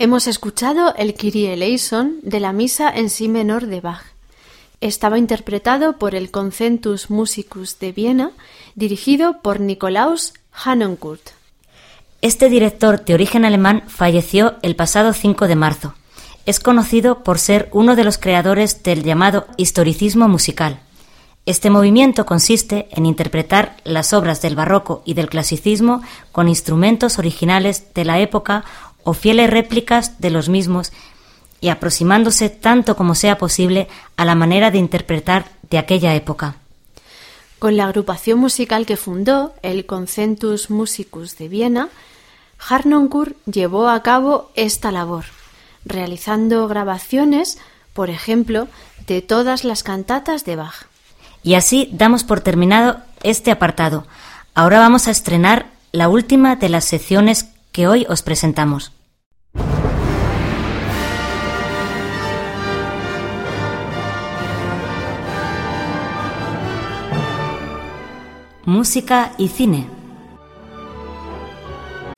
Hemos 0.02 0.26
escuchado 0.28 0.94
el 0.96 1.12
Kyrie 1.12 1.52
eleison 1.52 2.20
de 2.22 2.40
la 2.40 2.54
misa 2.54 2.88
en 2.88 3.10
si 3.10 3.28
menor 3.28 3.66
de 3.66 3.82
Bach. 3.82 4.02
Estaba 4.80 5.18
interpretado 5.18 5.98
por 5.98 6.14
el 6.14 6.30
Concentus 6.30 7.10
Musicus 7.10 7.78
de 7.78 7.92
Viena, 7.92 8.30
dirigido 8.74 9.42
por 9.42 9.60
Nikolaus 9.60 10.32
Hannenkurt. 10.52 11.20
Este 12.22 12.48
director 12.48 13.04
de 13.04 13.12
origen 13.12 13.44
alemán 13.44 13.82
falleció 13.88 14.54
el 14.62 14.74
pasado 14.74 15.12
5 15.12 15.46
de 15.46 15.56
marzo. 15.56 15.92
Es 16.46 16.60
conocido 16.60 17.22
por 17.22 17.38
ser 17.38 17.68
uno 17.70 17.94
de 17.94 18.04
los 18.04 18.16
creadores 18.16 18.82
del 18.82 19.02
llamado 19.02 19.48
historicismo 19.58 20.28
musical. 20.28 20.80
Este 21.46 21.68
movimiento 21.68 22.26
consiste 22.26 22.88
en 22.90 23.06
interpretar 23.06 23.76
las 23.84 24.12
obras 24.12 24.40
del 24.40 24.56
barroco 24.56 25.02
y 25.04 25.14
del 25.14 25.28
clasicismo 25.28 26.00
con 26.32 26.48
instrumentos 26.48 27.18
originales 27.18 27.92
de 27.94 28.04
la 28.04 28.20
época 28.20 28.64
o 29.04 29.14
fieles 29.14 29.50
réplicas 29.50 30.20
de 30.20 30.30
los 30.30 30.48
mismos 30.48 30.92
y 31.60 31.68
aproximándose 31.68 32.48
tanto 32.48 32.96
como 32.96 33.14
sea 33.14 33.38
posible 33.38 33.88
a 34.16 34.24
la 34.24 34.34
manera 34.34 34.70
de 34.70 34.78
interpretar 34.78 35.46
de 35.68 35.78
aquella 35.78 36.14
época. 36.14 36.56
Con 37.58 37.76
la 37.76 37.84
agrupación 37.84 38.38
musical 38.38 38.86
que 38.86 38.96
fundó, 38.96 39.54
el 39.62 39.84
Concentus 39.84 40.70
Musicus 40.70 41.36
de 41.36 41.48
Viena, 41.48 41.88
Harnoncourt 42.58 43.36
llevó 43.44 43.88
a 43.88 44.02
cabo 44.02 44.50
esta 44.54 44.90
labor, 44.90 45.26
realizando 45.84 46.66
grabaciones, 46.68 47.58
por 47.92 48.08
ejemplo, 48.08 48.68
de 49.06 49.20
todas 49.20 49.64
las 49.64 49.82
cantatas 49.82 50.44
de 50.44 50.56
Bach. 50.56 50.86
Y 51.42 51.54
así 51.54 51.90
damos 51.92 52.24
por 52.24 52.40
terminado 52.40 53.00
este 53.22 53.50
apartado. 53.50 54.06
Ahora 54.54 54.78
vamos 54.78 55.08
a 55.08 55.10
estrenar 55.10 55.66
la 55.92 56.08
última 56.08 56.56
de 56.56 56.68
las 56.68 56.84
secciones 56.84 57.49
que 57.72 57.86
hoy 57.86 58.06
os 58.08 58.22
presentamos. 58.22 58.92
música 68.70 69.32
y 69.36 69.48
cine. 69.48 69.99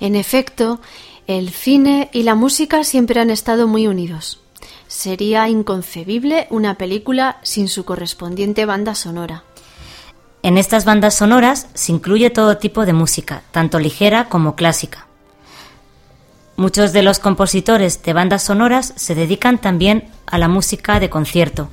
En 0.00 0.14
efecto, 0.14 0.80
el 1.26 1.50
cine 1.50 2.08
y 2.12 2.22
la 2.22 2.34
música 2.34 2.84
siempre 2.84 3.20
han 3.20 3.30
estado 3.30 3.66
muy 3.66 3.86
unidos. 3.86 4.40
Sería 4.86 5.48
inconcebible 5.48 6.46
una 6.50 6.76
película 6.76 7.38
sin 7.42 7.68
su 7.68 7.84
correspondiente 7.84 8.64
banda 8.64 8.94
sonora. 8.94 9.44
En 10.42 10.56
estas 10.56 10.84
bandas 10.84 11.14
sonoras 11.14 11.66
se 11.74 11.92
incluye 11.92 12.30
todo 12.30 12.58
tipo 12.58 12.86
de 12.86 12.92
música, 12.92 13.42
tanto 13.50 13.78
ligera 13.78 14.28
como 14.28 14.54
clásica. 14.54 15.06
Muchos 16.56 16.92
de 16.92 17.02
los 17.02 17.18
compositores 17.18 18.02
de 18.02 18.12
bandas 18.12 18.44
sonoras 18.44 18.92
se 18.96 19.14
dedican 19.14 19.58
también 19.58 20.08
a 20.26 20.38
la 20.38 20.48
música 20.48 21.00
de 21.00 21.10
concierto. 21.10 21.68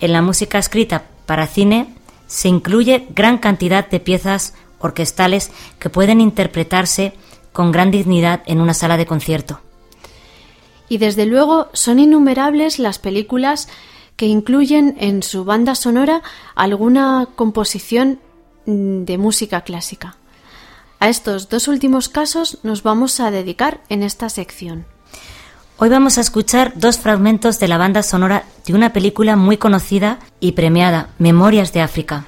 En 0.00 0.12
la 0.12 0.22
música 0.22 0.58
escrita 0.58 1.04
para 1.26 1.46
cine 1.46 1.94
se 2.26 2.48
incluye 2.48 3.06
gran 3.10 3.38
cantidad 3.38 3.88
de 3.88 4.00
piezas 4.00 4.54
orquestales 4.78 5.50
que 5.78 5.90
pueden 5.90 6.20
interpretarse 6.20 7.14
con 7.56 7.72
gran 7.72 7.90
dignidad 7.90 8.42
en 8.44 8.60
una 8.60 8.74
sala 8.74 8.98
de 8.98 9.06
concierto. 9.06 9.60
Y 10.90 10.98
desde 10.98 11.24
luego 11.24 11.68
son 11.72 11.98
innumerables 11.98 12.78
las 12.78 12.98
películas 12.98 13.70
que 14.16 14.26
incluyen 14.26 14.94
en 15.00 15.22
su 15.22 15.46
banda 15.46 15.74
sonora 15.74 16.20
alguna 16.54 17.28
composición 17.34 18.20
mm, 18.66 19.04
de 19.04 19.16
música 19.16 19.62
clásica. 19.62 20.16
A 21.00 21.08
estos 21.08 21.48
dos 21.48 21.66
últimos 21.66 22.10
casos 22.10 22.58
nos 22.62 22.82
vamos 22.82 23.20
a 23.20 23.30
dedicar 23.30 23.80
en 23.88 24.02
esta 24.02 24.28
sección. 24.28 24.84
Hoy 25.78 25.88
vamos 25.88 26.18
a 26.18 26.20
escuchar 26.20 26.74
dos 26.76 26.98
fragmentos 26.98 27.58
de 27.58 27.68
la 27.68 27.78
banda 27.78 28.02
sonora 28.02 28.44
de 28.66 28.74
una 28.74 28.92
película 28.92 29.34
muy 29.34 29.56
conocida 29.56 30.18
y 30.40 30.52
premiada, 30.52 31.08
Memorias 31.18 31.72
de 31.72 31.80
África. 31.80 32.26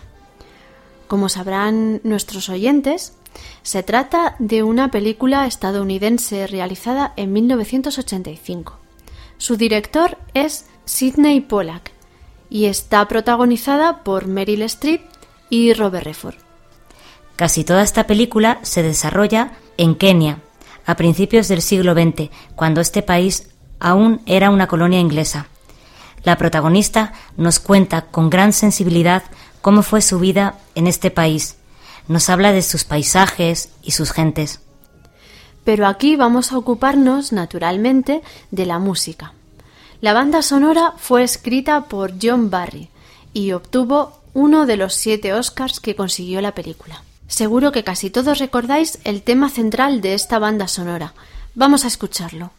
Como 1.07 1.29
sabrán 1.29 2.01
nuestros 2.03 2.49
oyentes, 2.49 3.13
se 3.63 3.83
trata 3.83 4.35
de 4.39 4.63
una 4.63 4.91
película 4.91 5.47
estadounidense 5.47 6.47
realizada 6.47 7.13
en 7.17 7.33
1985. 7.33 8.79
Su 9.37 9.57
director 9.57 10.17
es 10.35 10.67
Sidney 10.85 11.41
Pollack 11.41 11.93
y 12.51 12.65
está 12.65 13.07
protagonizada 13.09 14.03
por 14.05 14.27
Meryl 14.27 14.63
Streep 14.63 15.03
y 15.51 15.75
Robert 15.75 16.07
Redford. 16.07 16.37
Casi 17.37 17.63
toda 17.63 17.83
esta 17.83 18.07
película 18.07 18.59
se 18.63 18.83
desarrolla 18.83 19.53
en 19.77 19.95
Kenia, 19.95 20.41
a 20.87 20.97
principios 20.97 21.47
del 21.49 21.61
siglo 21.61 21.93
XX, 21.93 22.31
cuando 22.57 22.81
este 22.81 23.03
país 23.03 23.51
aún 23.79 24.23
era 24.27 24.51
una 24.51 24.67
colonia 24.67 24.99
inglesa. 24.99 25.47
La 26.25 26.37
protagonista 26.37 27.13
nos 27.37 27.61
cuenta 27.61 28.07
con 28.07 28.31
gran 28.31 28.53
sensibilidad 28.53 29.23
cómo 29.61 29.83
fue 29.83 30.01
su 30.01 30.19
vida 30.19 30.55
en 30.75 30.87
este 30.87 31.11
país 31.11 31.58
nos 32.09 32.29
habla 32.31 32.53
de 32.53 32.63
sus 32.63 32.85
paisajes 32.85 33.71
y 33.83 33.93
sus 33.93 34.13
gentes. 34.13 34.61
Pero 35.65 35.87
aquí 35.87 36.17
vamos 36.17 36.53
a 36.53 36.59
ocuparnos, 36.59 37.33
naturalmente, 37.33 38.23
de 38.51 38.67
la 38.67 38.79
música. 38.79 39.35
La 40.01 40.15
banda 40.15 40.43
sonora 40.43 40.95
fue 40.97 41.23
escrita 41.23 41.83
por 41.83 42.15
John 42.21 42.51
Barry 42.51 42.89
y 43.33 43.53
obtuvo 43.53 44.21
uno 44.33 44.65
de 44.65 44.77
los 44.77 44.95
siete 44.95 45.35
Oscars 45.35 45.81
que 45.81 45.97
consiguió 45.97 46.41
la 46.41 46.55
película. 46.55 47.03
Seguro 47.27 47.73
que 47.73 47.85
casi 47.85 48.09
todos 48.09 48.39
recordáis 48.39 48.99
el 49.05 49.23
tema 49.23 49.51
central 49.51 50.01
de 50.01 50.15
esta 50.15 50.39
banda 50.39 50.69
sonora. 50.69 51.13
Vamos 51.55 51.85
a 51.85 51.89
escucharlo. 51.89 52.51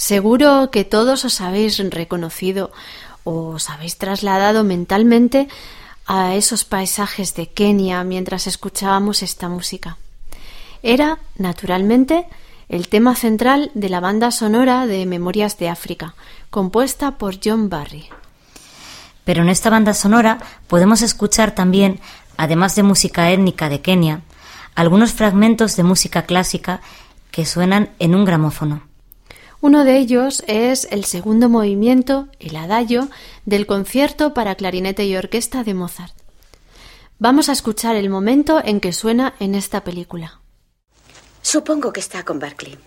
Seguro 0.00 0.70
que 0.70 0.86
todos 0.86 1.26
os 1.26 1.42
habéis 1.42 1.76
reconocido 1.76 2.72
o 3.22 3.52
os 3.52 3.68
habéis 3.68 4.00
trasladado 4.00 4.64
mentalmente 4.64 5.46
a 6.06 6.34
esos 6.36 6.64
paisajes 6.64 7.34
de 7.34 7.52
Kenia 7.52 8.02
mientras 8.02 8.46
escuchábamos 8.46 9.22
esta 9.22 9.50
música. 9.50 9.98
Era, 10.82 11.18
naturalmente, 11.36 12.24
el 12.70 12.88
tema 12.88 13.14
central 13.14 13.70
de 13.74 13.90
la 13.90 14.00
banda 14.00 14.30
sonora 14.30 14.86
de 14.86 15.04
Memorias 15.04 15.58
de 15.58 15.68
África, 15.68 16.14
compuesta 16.48 17.18
por 17.18 17.36
John 17.36 17.68
Barry. 17.68 18.08
Pero 19.24 19.42
en 19.42 19.50
esta 19.50 19.68
banda 19.68 19.92
sonora 19.92 20.38
podemos 20.66 21.02
escuchar 21.02 21.54
también, 21.54 22.00
además 22.38 22.74
de 22.74 22.84
música 22.84 23.30
étnica 23.30 23.68
de 23.68 23.82
Kenia, 23.82 24.22
algunos 24.74 25.12
fragmentos 25.12 25.76
de 25.76 25.82
música 25.82 26.22
clásica 26.22 26.80
que 27.30 27.44
suenan 27.44 27.90
en 27.98 28.14
un 28.14 28.24
gramófono. 28.24 28.89
Uno 29.62 29.84
de 29.84 29.98
ellos 29.98 30.42
es 30.46 30.88
el 30.90 31.04
segundo 31.04 31.48
movimiento, 31.48 32.28
el 32.38 32.56
adagio, 32.56 33.10
del 33.44 33.66
concierto 33.66 34.32
para 34.32 34.54
clarinete 34.54 35.04
y 35.04 35.16
orquesta 35.16 35.64
de 35.64 35.74
Mozart. 35.74 36.14
Vamos 37.18 37.50
a 37.50 37.52
escuchar 37.52 37.96
el 37.96 38.08
momento 38.08 38.62
en 38.64 38.80
que 38.80 38.94
suena 38.94 39.34
en 39.38 39.54
esta 39.54 39.84
película. 39.84 40.40
Supongo 41.42 41.92
que 41.92 42.00
está 42.00 42.24
con 42.24 42.38
Barclay. 42.38 42.78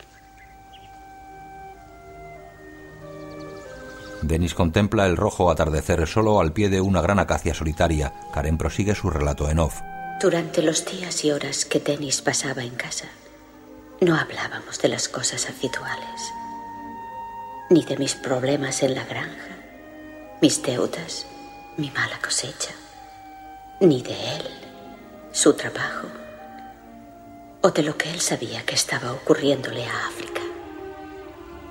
Denis 4.24 4.55
contempla 4.55 5.05
el 5.05 5.17
rojo 5.17 5.51
atardecer 5.51 6.07
solo 6.07 6.39
al 6.39 6.53
pie 6.53 6.69
de 6.69 6.82
una 6.82 7.01
gran 7.01 7.19
acacia 7.19 7.53
solitaria. 7.53 8.13
Karen 8.34 8.57
prosigue 8.57 8.95
su 8.95 9.09
relato 9.09 9.49
en 9.49 9.59
off. 9.59 9.82
Durante 10.19 10.63
los 10.63 10.86
días 10.86 11.24
y 11.26 11.32
horas 11.32 11.65
que 11.65 11.80
Denis 11.80 12.21
pasaba 12.21 12.63
en 12.63 12.76
casa, 12.76 13.05
no 14.01 14.15
hablábamos 14.15 14.80
de 14.80 14.88
las 14.88 15.09
cosas 15.09 15.49
habituales, 15.49 16.34
ni 17.70 17.84
de 17.84 17.97
mis 17.97 18.16
problemas 18.16 18.84
en 18.84 18.95
la 18.95 19.03
granja, 19.03 19.57
mis 20.41 20.61
deudas, 20.61 21.26
mi 21.78 21.89
mala 21.91 22.20
cosecha, 22.20 22.74
ni 23.80 24.01
de 24.01 24.36
él, 24.36 24.43
su 25.32 25.53
trabajo, 25.53 26.07
o 27.61 27.70
de 27.72 27.84
lo 27.84 27.97
que 27.97 28.11
él 28.11 28.20
sabía 28.20 28.64
que 28.66 28.76
estaba 28.76 29.14
ocurriéndole 29.14 29.86
a 29.86 30.07
África, 30.07 30.41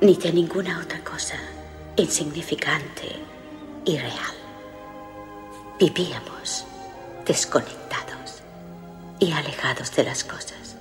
ni 0.00 0.16
de 0.16 0.32
ninguna 0.32 0.80
otra 0.80 1.04
cosa 1.04 1.36
insignificante 1.96 3.16
y 3.84 3.98
real. 3.98 4.34
Vivíamos 5.78 6.64
desconectados 7.26 8.42
y 9.18 9.32
alejados 9.32 9.94
de 9.94 10.04
las 10.04 10.24
cosas. 10.24 10.76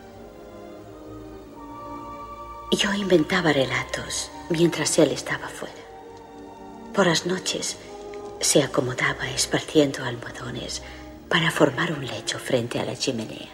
Yo 2.72 2.93
inventaba 2.93 3.51
relatos 3.51 4.32
mientras 4.49 4.97
él 4.99 5.11
estaba 5.11 5.47
fuera. 5.47 5.73
Por 6.93 7.07
las 7.07 7.25
noches 7.25 7.77
se 8.39 8.63
acomodaba 8.63 9.29
esparciendo 9.29 10.03
almohadones 10.03 10.81
para 11.29 11.51
formar 11.51 11.93
un 11.93 12.05
lecho 12.05 12.39
frente 12.39 12.79
a 12.79 12.85
la 12.85 12.95
chimenea. 12.95 13.49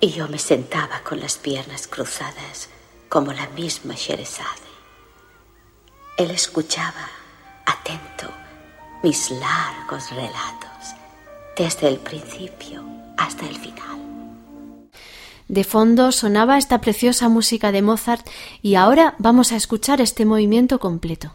Y 0.00 0.10
yo 0.10 0.28
me 0.28 0.38
sentaba 0.38 1.00
con 1.00 1.18
las 1.18 1.36
piernas 1.36 1.88
cruzadas 1.88 2.68
como 3.08 3.32
la 3.32 3.48
misma 3.48 3.94
Sherezade. 3.94 4.68
Él 6.16 6.30
escuchaba, 6.30 7.08
atento, 7.66 8.30
mis 9.02 9.30
largos 9.30 10.10
relatos, 10.10 10.94
desde 11.56 11.88
el 11.88 11.98
principio 11.98 12.84
hasta 13.16 13.46
el 13.46 13.56
final. 13.56 14.07
De 15.48 15.64
fondo 15.64 16.12
sonaba 16.12 16.58
esta 16.58 16.80
preciosa 16.80 17.28
música 17.28 17.72
de 17.72 17.82
Mozart 17.82 18.26
y 18.62 18.74
ahora 18.74 19.14
vamos 19.18 19.52
a 19.52 19.56
escuchar 19.56 20.00
este 20.00 20.26
movimiento 20.26 20.78
completo. 20.78 21.32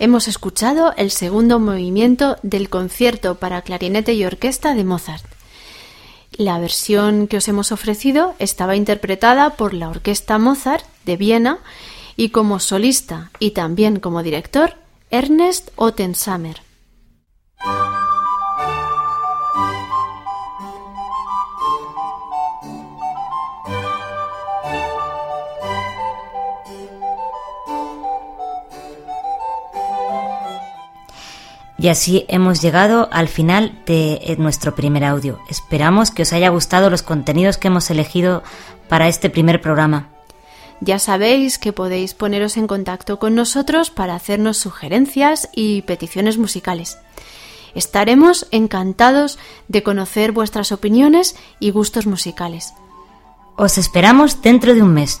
Hemos 0.00 0.26
escuchado 0.26 0.92
el 0.96 1.12
segundo 1.12 1.60
movimiento 1.60 2.36
del 2.42 2.68
concierto 2.68 3.36
para 3.36 3.62
clarinete 3.62 4.12
y 4.14 4.24
orquesta 4.24 4.74
de 4.74 4.82
Mozart. 4.82 5.24
La 6.32 6.58
versión 6.58 7.28
que 7.28 7.36
os 7.36 7.46
hemos 7.46 7.70
ofrecido 7.70 8.34
estaba 8.40 8.74
interpretada 8.74 9.50
por 9.50 9.72
la 9.72 9.88
Orquesta 9.88 10.36
Mozart 10.38 10.84
de 11.06 11.16
Viena 11.16 11.58
y 12.16 12.30
como 12.30 12.58
solista 12.58 13.30
y 13.38 13.52
también 13.52 14.00
como 14.00 14.24
director 14.24 14.74
Ernest 15.10 15.70
Ottensamer. 15.76 16.63
Y 31.84 31.88
así 31.88 32.24
hemos 32.28 32.62
llegado 32.62 33.10
al 33.12 33.28
final 33.28 33.82
de 33.84 34.14
eh, 34.14 34.36
nuestro 34.38 34.74
primer 34.74 35.04
audio. 35.04 35.38
Esperamos 35.50 36.10
que 36.10 36.22
os 36.22 36.32
haya 36.32 36.48
gustado 36.48 36.88
los 36.88 37.02
contenidos 37.02 37.58
que 37.58 37.68
hemos 37.68 37.90
elegido 37.90 38.42
para 38.88 39.06
este 39.06 39.28
primer 39.28 39.60
programa. 39.60 40.08
Ya 40.80 40.98
sabéis 40.98 41.58
que 41.58 41.74
podéis 41.74 42.14
poneros 42.14 42.56
en 42.56 42.68
contacto 42.68 43.18
con 43.18 43.34
nosotros 43.34 43.90
para 43.90 44.14
hacernos 44.14 44.56
sugerencias 44.56 45.50
y 45.54 45.82
peticiones 45.82 46.38
musicales. 46.38 46.96
Estaremos 47.74 48.46
encantados 48.50 49.38
de 49.68 49.82
conocer 49.82 50.32
vuestras 50.32 50.72
opiniones 50.72 51.36
y 51.60 51.70
gustos 51.70 52.06
musicales. 52.06 52.72
Os 53.56 53.76
esperamos 53.76 54.40
dentro 54.40 54.74
de 54.74 54.82
un 54.82 54.94
mes. 54.94 55.20